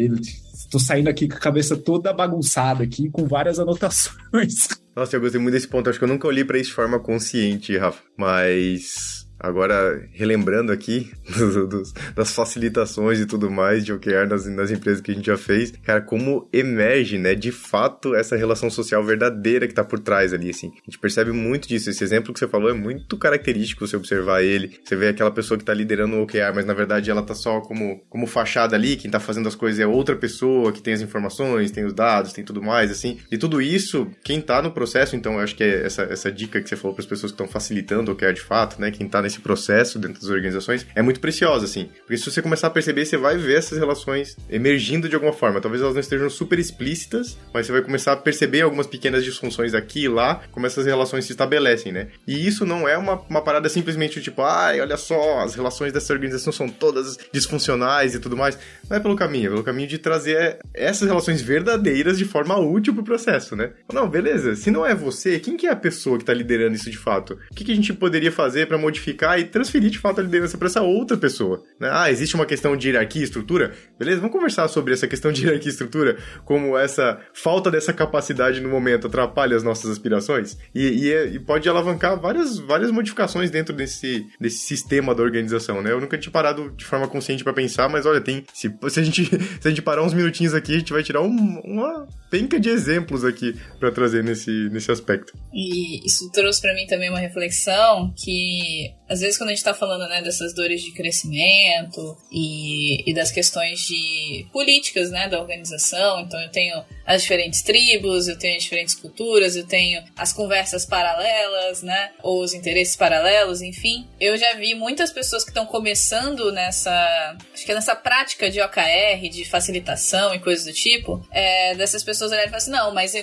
[0.71, 4.67] tô saindo aqui com a cabeça toda bagunçada aqui, com várias anotações.
[4.95, 6.99] Nossa, eu gostei muito desse ponto, acho que eu nunca olhei para isso de forma
[6.99, 14.27] consciente, Rafa, mas Agora, relembrando aqui dos, dos, das facilitações e tudo mais de OKR
[14.29, 18.35] nas, nas empresas que a gente já fez, cara, como emerge, né, de fato, essa
[18.35, 20.67] relação social verdadeira que tá por trás ali, assim.
[20.67, 21.89] A gente percebe muito disso.
[21.89, 24.79] Esse exemplo que você falou é muito característico você observar ele.
[24.83, 27.61] Você vê aquela pessoa que tá liderando o OKR, mas na verdade ela tá só
[27.61, 31.01] como, como fachada ali, quem tá fazendo as coisas é outra pessoa que tem as
[31.01, 33.19] informações, tem os dados, tem tudo mais, assim.
[33.31, 36.61] E tudo isso, quem tá no processo, então eu acho que é essa, essa dica
[36.61, 39.07] que você falou para as pessoas que estão facilitando o OKR de fato, né, quem
[39.07, 41.89] tá nesse processo dentro das organizações é muito preciosa, assim.
[41.99, 45.61] Porque se você começar a perceber, você vai ver essas relações emergindo de alguma forma.
[45.61, 49.73] Talvez elas não estejam super explícitas, mas você vai começar a perceber algumas pequenas disfunções
[49.73, 52.07] aqui e lá, como essas relações se estabelecem, né?
[52.27, 56.11] E isso não é uma, uma parada simplesmente tipo, ai, olha só, as relações dessa
[56.11, 58.57] organização são todas disfuncionais e tudo mais.
[58.89, 62.93] Não é pelo caminho, é pelo caminho de trazer essas relações verdadeiras de forma útil
[62.93, 63.71] pro processo, né?
[63.93, 66.89] Não, beleza, se não é você, quem que é a pessoa que tá liderando isso
[66.89, 67.37] de fato?
[67.51, 70.57] O que, que a gente poderia fazer para modificar e transferir de fato a liderança
[70.57, 71.63] para essa outra pessoa.
[71.79, 71.89] Né?
[71.91, 73.73] Ah, existe uma questão de hierarquia e estrutura?
[73.97, 78.61] Beleza, vamos conversar sobre essa questão de hierarquia e estrutura, como essa falta dessa capacidade
[78.61, 83.51] no momento atrapalha as nossas aspirações e, e, é, e pode alavancar várias, várias modificações
[83.51, 85.91] dentro desse, desse sistema da organização, né?
[85.91, 89.03] Eu nunca tinha parado de forma consciente para pensar, mas olha, tem se, se, a
[89.03, 89.25] gente,
[89.59, 92.69] se a gente parar uns minutinhos aqui, a gente vai tirar um, uma penca de
[92.69, 95.33] exemplos aqui para trazer nesse, nesse aspecto.
[95.53, 99.73] E isso trouxe para mim também uma reflexão que às vezes quando a gente tá
[99.73, 106.21] falando, né, dessas dores de crescimento e, e das questões de políticas, né, da organização,
[106.21, 110.85] então eu tenho as diferentes tribos, eu tenho as diferentes culturas, eu tenho as conversas
[110.85, 114.07] paralelas, né, ou os interesses paralelos, enfim.
[114.19, 118.61] Eu já vi muitas pessoas que estão começando nessa, acho que é nessa prática de
[118.61, 122.93] OKR, de facilitação e coisas do tipo, é, dessas pessoas olharem e falar assim, não,
[122.93, 123.13] mas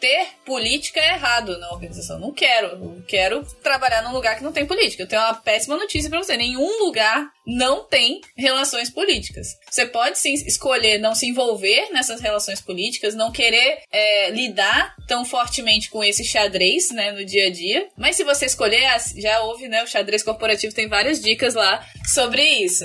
[0.00, 4.52] ter política é errado na organização, não quero, eu quero trabalhar num lugar que não
[4.52, 5.02] tem política.
[5.02, 6.36] Eu tenho uma péssima notícia para você.
[6.36, 9.48] Nenhum lugar não tem relações políticas.
[9.70, 15.24] Você pode sim escolher não se envolver nessas relações políticas, não querer é, lidar tão
[15.24, 17.88] fortemente com esse xadrez, né, no dia a dia.
[17.96, 22.42] Mas se você escolher, já houve, né, o xadrez corporativo tem várias dicas lá sobre
[22.42, 22.84] isso.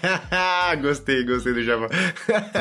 [0.82, 1.88] gostei, gostei do Java.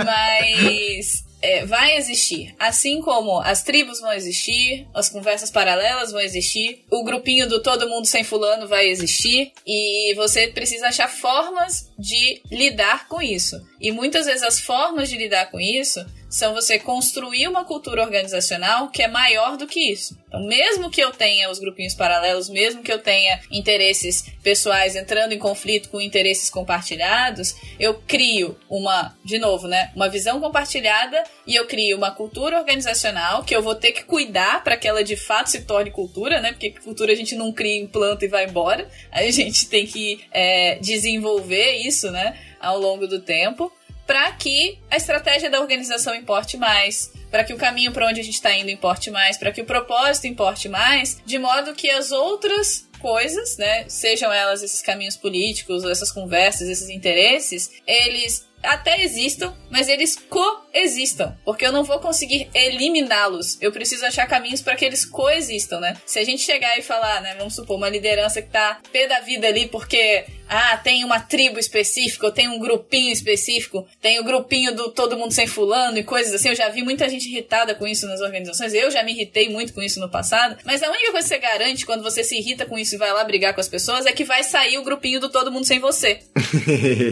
[0.06, 2.56] Mas é, vai existir.
[2.58, 7.90] Assim como as tribos vão existir, as conversas paralelas vão existir, o grupinho do todo
[7.90, 13.62] mundo sem fulano vai existir, e você precisa achar formas de lidar com isso.
[13.82, 18.90] E muitas vezes as formas de lidar com isso são você construir uma cultura organizacional
[18.90, 20.18] que é maior do que isso.
[20.28, 25.34] Então, mesmo que eu tenha os grupinhos paralelos, mesmo que eu tenha interesses pessoais entrando
[25.34, 31.56] em conflito com interesses compartilhados, eu crio uma, de novo, né, uma visão compartilhada e
[31.56, 35.16] eu crio uma cultura organizacional que eu vou ter que cuidar para que ela de
[35.16, 36.52] fato se torne cultura, né?
[36.52, 38.90] Porque cultura a gente não cria, implanta e vai embora.
[39.12, 43.72] A gente tem que é, desenvolver isso, né, ao longo do tempo
[44.06, 48.24] para que a estratégia da organização importe mais, para que o caminho para onde a
[48.24, 52.12] gente está indo importe mais, para que o propósito importe mais, de modo que as
[52.12, 59.54] outras coisas, né, sejam elas esses caminhos políticos, essas conversas, esses interesses, eles até existam,
[59.70, 63.58] mas eles coexistam, porque eu não vou conseguir eliminá-los.
[63.62, 65.98] Eu preciso achar caminhos para que eles coexistam, né?
[66.06, 69.20] Se a gente chegar e falar, né, vamos supor, uma liderança que tá pé da
[69.20, 74.24] vida ali porque ah, tem uma tribo específica, ou tem um grupinho específico, tem o
[74.24, 76.50] grupinho do todo mundo sem fulano e coisas assim.
[76.50, 78.74] Eu já vi muita gente irritada com isso nas organizações.
[78.74, 80.58] Eu já me irritei muito com isso no passado.
[80.64, 83.12] Mas a única coisa que você garante quando você se irrita com isso e vai
[83.12, 85.80] lá brigar com as pessoas é que vai sair o grupinho do todo mundo sem
[85.80, 86.20] você.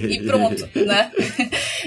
[0.10, 1.12] e pronto, né?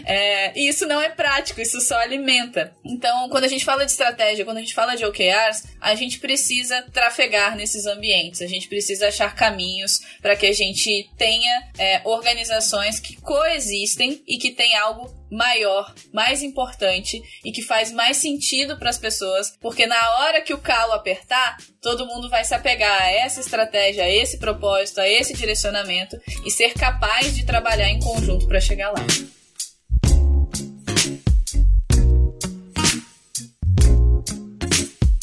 [0.05, 2.75] É, e isso não é prático, isso só alimenta.
[2.85, 6.19] Então, quando a gente fala de estratégia, quando a gente fala de OKRs, a gente
[6.19, 11.34] precisa trafegar nesses ambientes, a gente precisa achar caminhos para que a gente tenha
[11.79, 18.17] é, organizações que coexistem e que tem algo maior, mais importante e que faz mais
[18.17, 22.55] sentido para as pessoas, porque na hora que o calo apertar, todo mundo vai se
[22.55, 27.89] apegar a essa estratégia, a esse propósito, a esse direcionamento e ser capaz de trabalhar
[27.89, 29.05] em conjunto para chegar lá.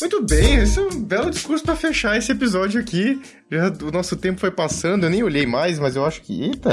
[0.02, 3.22] Muito bem, esse é um belo discurso para fechar esse episódio aqui.
[3.52, 6.42] Já, o nosso tempo foi passando, eu nem olhei mais, mas eu acho que.
[6.42, 6.70] Eita,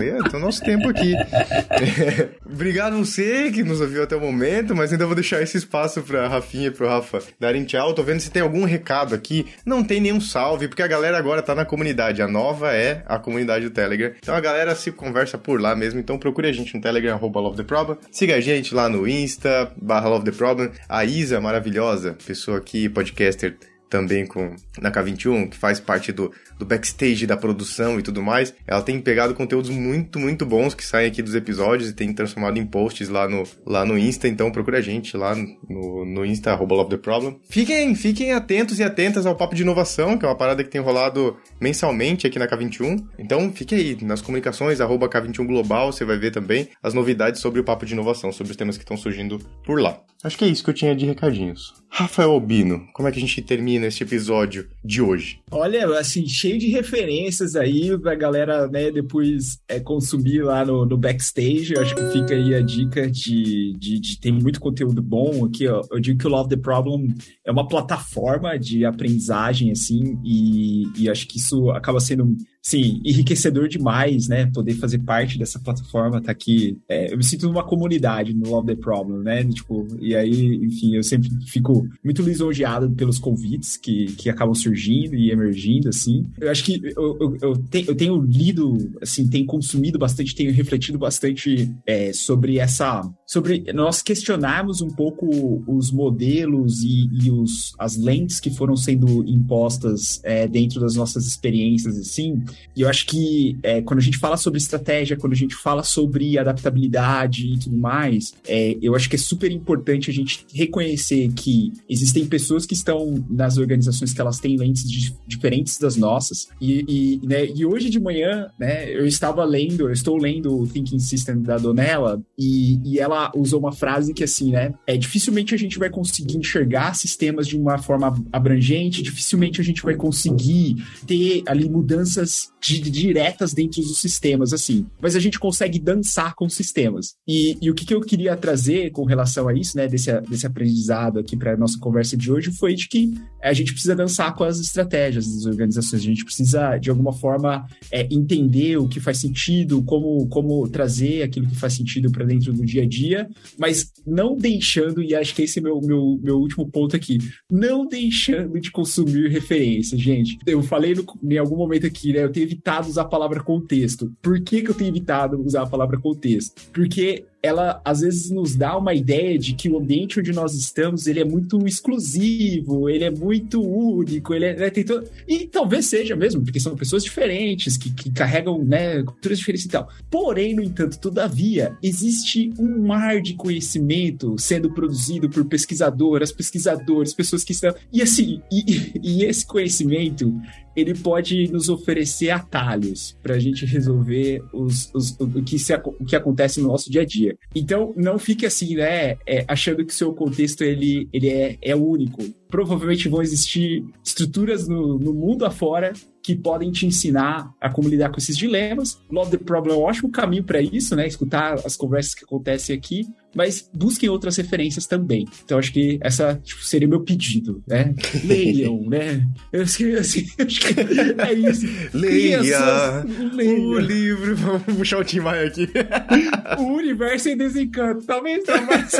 [0.00, 1.14] é, o nosso tempo aqui.
[1.16, 5.56] É, obrigado a você que nos ouviu até o momento, mas ainda vou deixar esse
[5.56, 7.92] espaço pra Rafinha e pro Rafa darem tchau.
[7.92, 9.46] Tô vendo se tem algum recado aqui.
[9.66, 12.22] Não tem nenhum salve, porque a galera agora tá na comunidade.
[12.22, 14.12] A nova é a comunidade do Telegram.
[14.18, 15.98] Então a galera se conversa por lá mesmo.
[15.98, 17.98] Então procure a gente no Telegram, arroba Love the Problem.
[18.12, 20.70] Siga a gente lá no Insta, barra Love the Problem.
[20.88, 23.56] A Isa, maravilhosa, pessoa aqui, podcaster
[23.92, 28.54] também com na K21, que faz parte do, do backstage da produção e tudo mais.
[28.66, 32.58] Ela tem pegado conteúdos muito, muito bons que saem aqui dos episódios e tem transformado
[32.58, 34.26] em posts lá no, lá no Insta.
[34.26, 35.36] Então procura a gente lá
[35.68, 37.38] no, no Insta, arroba Love the Problem.
[37.50, 40.80] Fiquem, fiquem atentos e atentas ao Papo de Inovação, que é uma parada que tem
[40.80, 43.04] rolado mensalmente aqui na K21.
[43.18, 47.60] Então fique aí nas comunicações, arroba K21 Global, você vai ver também as novidades sobre
[47.60, 50.00] o Papo de Inovação, sobre os temas que estão surgindo por lá.
[50.24, 51.74] Acho que é isso que eu tinha de recadinhos.
[51.90, 55.40] Rafael Albino, como é que a gente termina este episódio de hoje?
[55.50, 60.96] Olha, assim, cheio de referências aí pra galera, né, depois é, consumir lá no, no
[60.96, 61.74] backstage.
[61.74, 65.66] Eu acho que fica aí a dica de, de, de ter muito conteúdo bom aqui,
[65.68, 65.82] ó.
[65.90, 67.14] Eu digo que o Love the Problem
[67.44, 73.68] é uma plataforma de aprendizagem, assim, e, e acho que isso acaba sendo sim, enriquecedor
[73.68, 74.46] demais, né?
[74.46, 76.78] Poder fazer parte dessa plataforma, tá aqui.
[76.88, 79.44] É, eu me sinto numa comunidade no Love the Problem, né?
[79.44, 85.16] Tipo, e aí, enfim, eu sempre fico muito lisonjeado pelos convites que, que acabam surgindo
[85.16, 86.24] e emergindo, assim.
[86.40, 90.52] Eu acho que eu, eu, eu, te, eu tenho lido, assim, tenho consumido bastante, tenho
[90.52, 93.02] refletido bastante é, sobre essa.
[93.26, 99.28] sobre nós questionarmos um pouco os modelos e, e os, as lentes que foram sendo
[99.28, 102.44] impostas é, dentro das nossas experiências, assim,
[102.74, 105.82] e eu acho que é, quando a gente fala sobre estratégia, quando a gente fala
[105.82, 111.30] sobre adaptabilidade e tudo mais, é, eu acho que é super importante a gente reconhecer
[111.32, 114.84] que existem pessoas que estão nas organizações que elas têm lentes
[115.26, 116.48] diferentes das nossas.
[116.60, 120.66] E, e, né, e hoje de manhã, né, eu estava lendo, eu estou lendo o
[120.66, 125.54] Thinking System da Donella e, e ela usou uma frase que assim, né, é dificilmente
[125.54, 130.76] a gente vai conseguir enxergar sistemas de uma forma abrangente, dificilmente a gente vai conseguir
[131.06, 134.86] ter ali mudanças de, diretas dentro dos sistemas, assim.
[135.00, 137.14] Mas a gente consegue dançar com sistemas.
[137.26, 140.46] E, e o que, que eu queria trazer com relação a isso, né, desse, desse
[140.46, 144.44] aprendizado aqui para nossa conversa de hoje foi de que a gente precisa dançar com
[144.44, 149.18] as estratégias das organizações, a gente precisa, de alguma forma, é, entender o que faz
[149.18, 153.28] sentido, como, como trazer aquilo que faz sentido para dentro do dia a dia,
[153.58, 157.18] mas não deixando, e acho que esse é meu, meu, meu último ponto aqui,
[157.50, 160.38] não deixando de consumir referências, gente.
[160.46, 162.28] Eu falei no, em algum momento aqui, né?
[162.32, 164.12] Tenho evitado usar a palavra contexto.
[164.20, 166.62] Por que, que eu tenho evitado usar a palavra contexto?
[166.72, 171.06] Porque ela às vezes nos dá uma ideia de que o ambiente onde nós estamos
[171.06, 175.08] ele é muito exclusivo, ele é muito único, ele é, né, tem todo...
[175.26, 179.68] e talvez seja mesmo, porque são pessoas diferentes que, que carregam né, culturas diferentes e
[179.68, 179.88] tal.
[180.08, 187.42] Porém, no entanto, todavia, existe um mar de conhecimento sendo produzido por pesquisadoras, pesquisadores, pessoas
[187.42, 190.32] que estão e assim e, e esse conhecimento
[190.74, 196.04] ele pode nos oferecer atalhos para a gente resolver os, os, o, que se, o
[196.04, 197.31] que acontece no nosso dia a dia.
[197.54, 201.76] Então, não fique assim, né, é, achando que o seu contexto ele, ele é, é
[201.76, 202.22] único.
[202.48, 208.10] Provavelmente vão existir estruturas no, no mundo afora que podem te ensinar a como lidar
[208.10, 209.00] com esses dilemas.
[209.10, 211.06] Love the Problem é um ótimo caminho para isso, né?
[211.06, 215.26] Escutar as conversas que acontecem aqui, mas busquem outras referências também.
[215.44, 217.94] Então acho que essa tipo, seria meu pedido, né?
[218.24, 219.26] Leiam, né?
[219.52, 221.66] Eu escrevi assim, acho que é isso.
[221.92, 223.60] Leia, leia.
[223.60, 225.68] o livro, vamos puxar o Tim Maia aqui.
[226.58, 228.92] o universo em desencanto, talvez seja mais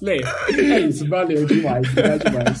[0.00, 0.24] Leia.
[0.56, 2.58] É isso, valeu demais, valeu demais.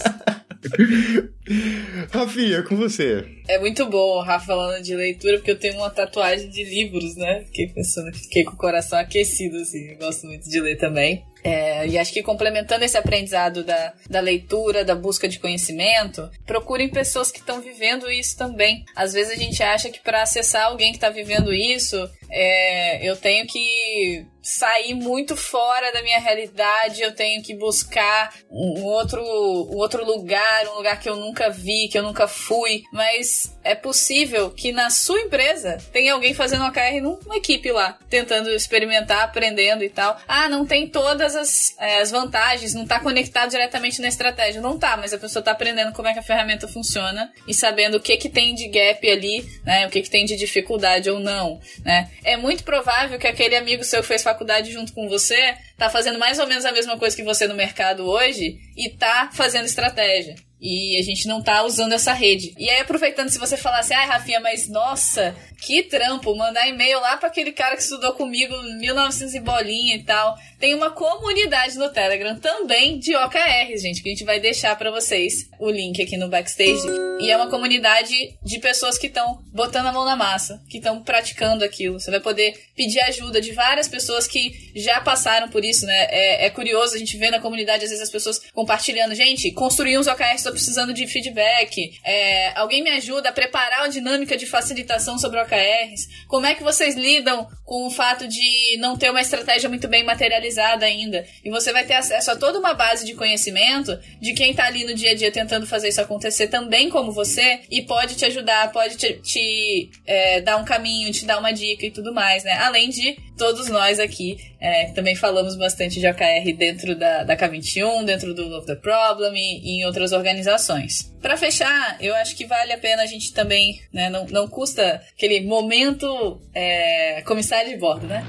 [2.10, 3.37] Rafinha, com você.
[3.48, 7.16] É muito bom o Rafa falando de leitura, porque eu tenho uma tatuagem de livros,
[7.16, 7.44] né?
[7.46, 9.96] Fiquei pensando que fiquei com o coração aquecido, assim.
[9.96, 11.24] Gosto muito de ler também.
[11.42, 16.88] É, e acho que complementando esse aprendizado da, da leitura, da busca de conhecimento, procurem
[16.88, 18.84] pessoas que estão vivendo isso também.
[18.94, 21.96] Às vezes a gente acha que para acessar alguém que está vivendo isso,
[22.30, 28.82] é, eu tenho que sair muito fora da minha realidade, eu tenho que buscar um
[28.82, 32.82] outro, um outro lugar, um lugar que eu nunca vi, que eu nunca fui.
[32.92, 38.50] Mas é possível que na sua empresa tenha alguém fazendo OKR numa equipe lá, tentando
[38.50, 40.18] experimentar, aprendendo e tal.
[40.26, 44.60] Ah, não tem todas as, é, as vantagens, não está conectado diretamente na estratégia.
[44.60, 47.96] Não tá, mas a pessoa está aprendendo como é que a ferramenta funciona e sabendo
[47.96, 49.86] o que que tem de gap ali, né?
[49.86, 52.10] O que que tem de dificuldade ou não, né?
[52.24, 56.18] É muito provável que aquele amigo seu que fez faculdade junto com você tá fazendo
[56.18, 60.34] mais ou menos a mesma coisa que você no mercado hoje e tá fazendo estratégia.
[60.60, 62.52] E a gente não tá usando essa rede.
[62.58, 67.16] E aí, aproveitando, se você falasse, ai, Rafinha, mas nossa, que trampo, mandar e-mail lá
[67.16, 70.36] para aquele cara que estudou comigo em 1900 e bolinha e tal.
[70.58, 74.90] Tem uma comunidade no Telegram também de OKRs, gente, que a gente vai deixar para
[74.90, 76.82] vocês o link aqui no backstage.
[77.20, 81.02] E é uma comunidade de pessoas que estão botando a mão na massa, que estão
[81.02, 81.98] praticando aquilo.
[82.00, 86.06] Você vai poder pedir ajuda de várias pessoas que já passaram por isso, né?
[86.10, 89.14] É, é curioso a gente ver na comunidade, às vezes, as pessoas compartilhando.
[89.14, 91.90] Gente, construir uns OKRs, estou precisando de feedback.
[92.04, 96.26] É, alguém me ajuda a preparar uma dinâmica de facilitação sobre OKRs.
[96.26, 100.04] Como é que vocês lidam com o fato de não ter uma estratégia muito bem
[100.04, 101.24] materializada ainda?
[101.44, 104.84] E você vai ter acesso a toda uma base de conhecimento de quem está ali
[104.84, 108.70] no dia a dia tentando fazer isso acontecer também como você e pode te ajudar,
[108.72, 112.52] pode te, te é, dar um caminho, te dar uma dica e tudo mais, né?
[112.52, 118.04] Além de todos nós aqui é, também falamos bastante de OKR dentro da, da K21,
[118.04, 121.12] dentro do Love the Problem e, e em outras organizações.
[121.22, 125.02] Para fechar, eu acho que vale a pena a gente também, né, não, não custa
[125.16, 128.24] aquele momento é, comissário de bordo, né?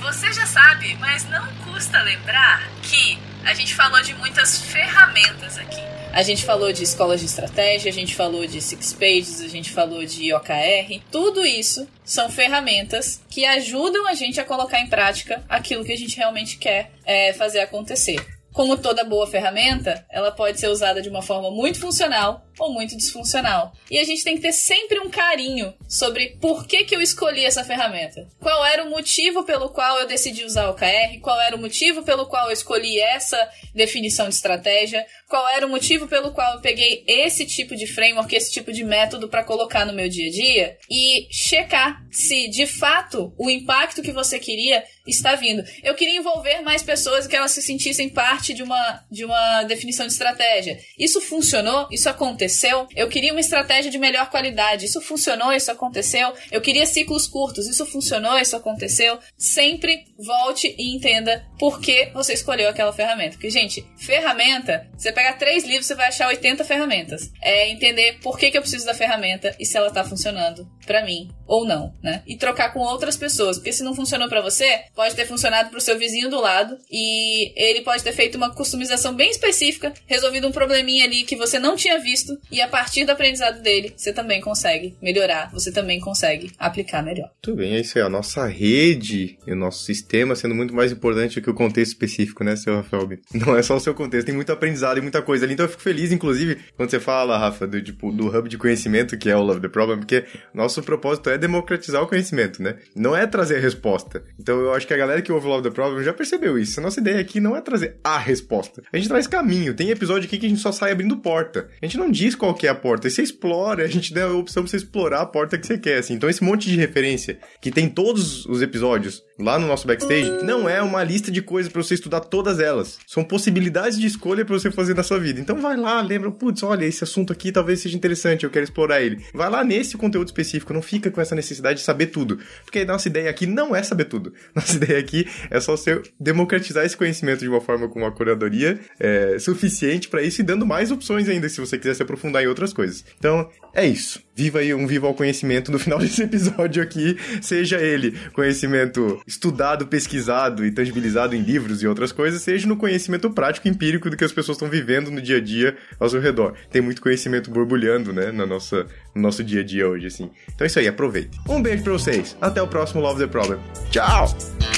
[0.00, 5.82] Você já sabe, mas não custa lembrar que a gente falou de muitas ferramentas aqui.
[6.12, 9.70] A gente falou de escolas de estratégia, a gente falou de Six Pages, a gente
[9.70, 11.00] falou de OKR.
[11.10, 15.96] Tudo isso são ferramentas que ajudam a gente a colocar em prática aquilo que a
[15.96, 18.18] gente realmente quer é, fazer acontecer.
[18.52, 22.96] Como toda boa ferramenta, ela pode ser usada de uma forma muito funcional ou muito
[22.96, 23.72] disfuncional.
[23.90, 27.44] E a gente tem que ter sempre um carinho sobre por que, que eu escolhi
[27.44, 28.28] essa ferramenta.
[28.40, 31.20] Qual era o motivo pelo qual eu decidi usar o OKR?
[31.20, 33.38] Qual era o motivo pelo qual eu escolhi essa
[33.74, 35.06] definição de estratégia?
[35.28, 38.84] Qual era o motivo pelo qual eu peguei esse tipo de framework, esse tipo de
[38.84, 40.78] método para colocar no meu dia a dia?
[40.90, 45.64] E checar se de fato o impacto que você queria está vindo.
[45.82, 50.06] Eu queria envolver mais pessoas que elas se sentissem parte de uma, de uma definição
[50.06, 50.78] de estratégia.
[50.98, 51.88] Isso funcionou?
[51.90, 52.47] Isso aconteceu?
[52.48, 52.88] Aconteceu.
[52.96, 54.86] Eu queria uma estratégia de melhor qualidade.
[54.86, 56.32] Isso funcionou, isso aconteceu.
[56.50, 57.68] Eu queria ciclos curtos.
[57.68, 59.18] Isso funcionou, isso aconteceu.
[59.36, 63.32] Sempre volte e entenda por que você escolheu aquela ferramenta.
[63.32, 67.30] Porque, gente, ferramenta, você pega três livros, você vai achar 80 ferramentas.
[67.42, 71.04] É entender por que, que eu preciso da ferramenta e se ela tá funcionando para
[71.04, 72.22] mim ou não, né?
[72.26, 75.80] E trocar com outras pessoas, porque se não funcionou para você, pode ter funcionado pro
[75.80, 80.52] seu vizinho do lado e ele pode ter feito uma customização bem específica, resolvido um
[80.52, 84.40] probleminha ali que você não tinha visto e a partir do aprendizado dele, você também
[84.40, 87.30] consegue melhorar, você também consegue aplicar melhor.
[87.40, 88.04] Tudo bem, é isso aí.
[88.04, 92.44] A nossa rede e o nosso sistema sendo muito mais importante que o contexto específico,
[92.44, 93.08] né, seu Rafael?
[93.32, 95.54] Não é só o seu contexto, tem muito aprendizado e muita coisa ali.
[95.54, 99.16] Então eu fico feliz, inclusive, quando você fala, Rafa, do, tipo, do hub de conhecimento
[99.16, 102.76] que é o Love the Problem, porque nosso propósito é democratizar o conhecimento, né?
[102.94, 104.22] Não é trazer a resposta.
[104.38, 106.80] Então eu acho que a galera que ouve o Love the Problem já percebeu isso.
[106.80, 108.82] A nossa ideia aqui não é trazer a resposta.
[108.92, 109.74] A gente traz caminho.
[109.74, 111.68] Tem episódio aqui que a gente só sai abrindo porta.
[111.80, 113.08] A gente não diz qual que é a porta.
[113.08, 115.98] Você explora, a gente dá a opção pra você explorar a porta que você quer,
[115.98, 116.14] assim.
[116.14, 120.68] Então esse monte de referência que tem todos os episódios lá no nosso backstage não
[120.68, 122.98] é uma lista de coisas para você estudar todas elas.
[123.06, 125.40] São possibilidades de escolha para você fazer na sua vida.
[125.40, 129.00] Então vai lá, lembra, putz, olha, esse assunto aqui talvez seja interessante, eu quero explorar
[129.00, 129.24] ele.
[129.32, 132.38] Vai lá nesse conteúdo específico, não fica com essa necessidade de saber tudo.
[132.64, 134.32] Porque a nossa ideia aqui não é saber tudo.
[134.54, 138.80] Nossa ideia aqui é só ser democratizar esse conhecimento de uma forma com uma curadoria
[138.98, 142.46] é, suficiente para isso e dando mais opções ainda se você quiser se aprofundar em
[142.46, 143.04] outras coisas.
[143.18, 143.48] Então,
[143.78, 144.20] é isso.
[144.34, 149.86] Viva aí um vivo ao conhecimento no final desse episódio aqui, seja ele conhecimento estudado,
[149.86, 154.24] pesquisado e tangibilizado em livros e outras coisas, seja no conhecimento prático empírico do que
[154.24, 156.54] as pessoas estão vivendo no dia a dia ao seu redor.
[156.70, 160.30] Tem muito conhecimento borbulhando, né, na nossa, no nosso dia a dia hoje, assim.
[160.54, 161.38] Então é isso aí, aproveite.
[161.48, 162.36] Um beijo pra vocês.
[162.40, 163.58] Até o próximo Love the Problem.
[163.90, 164.77] Tchau!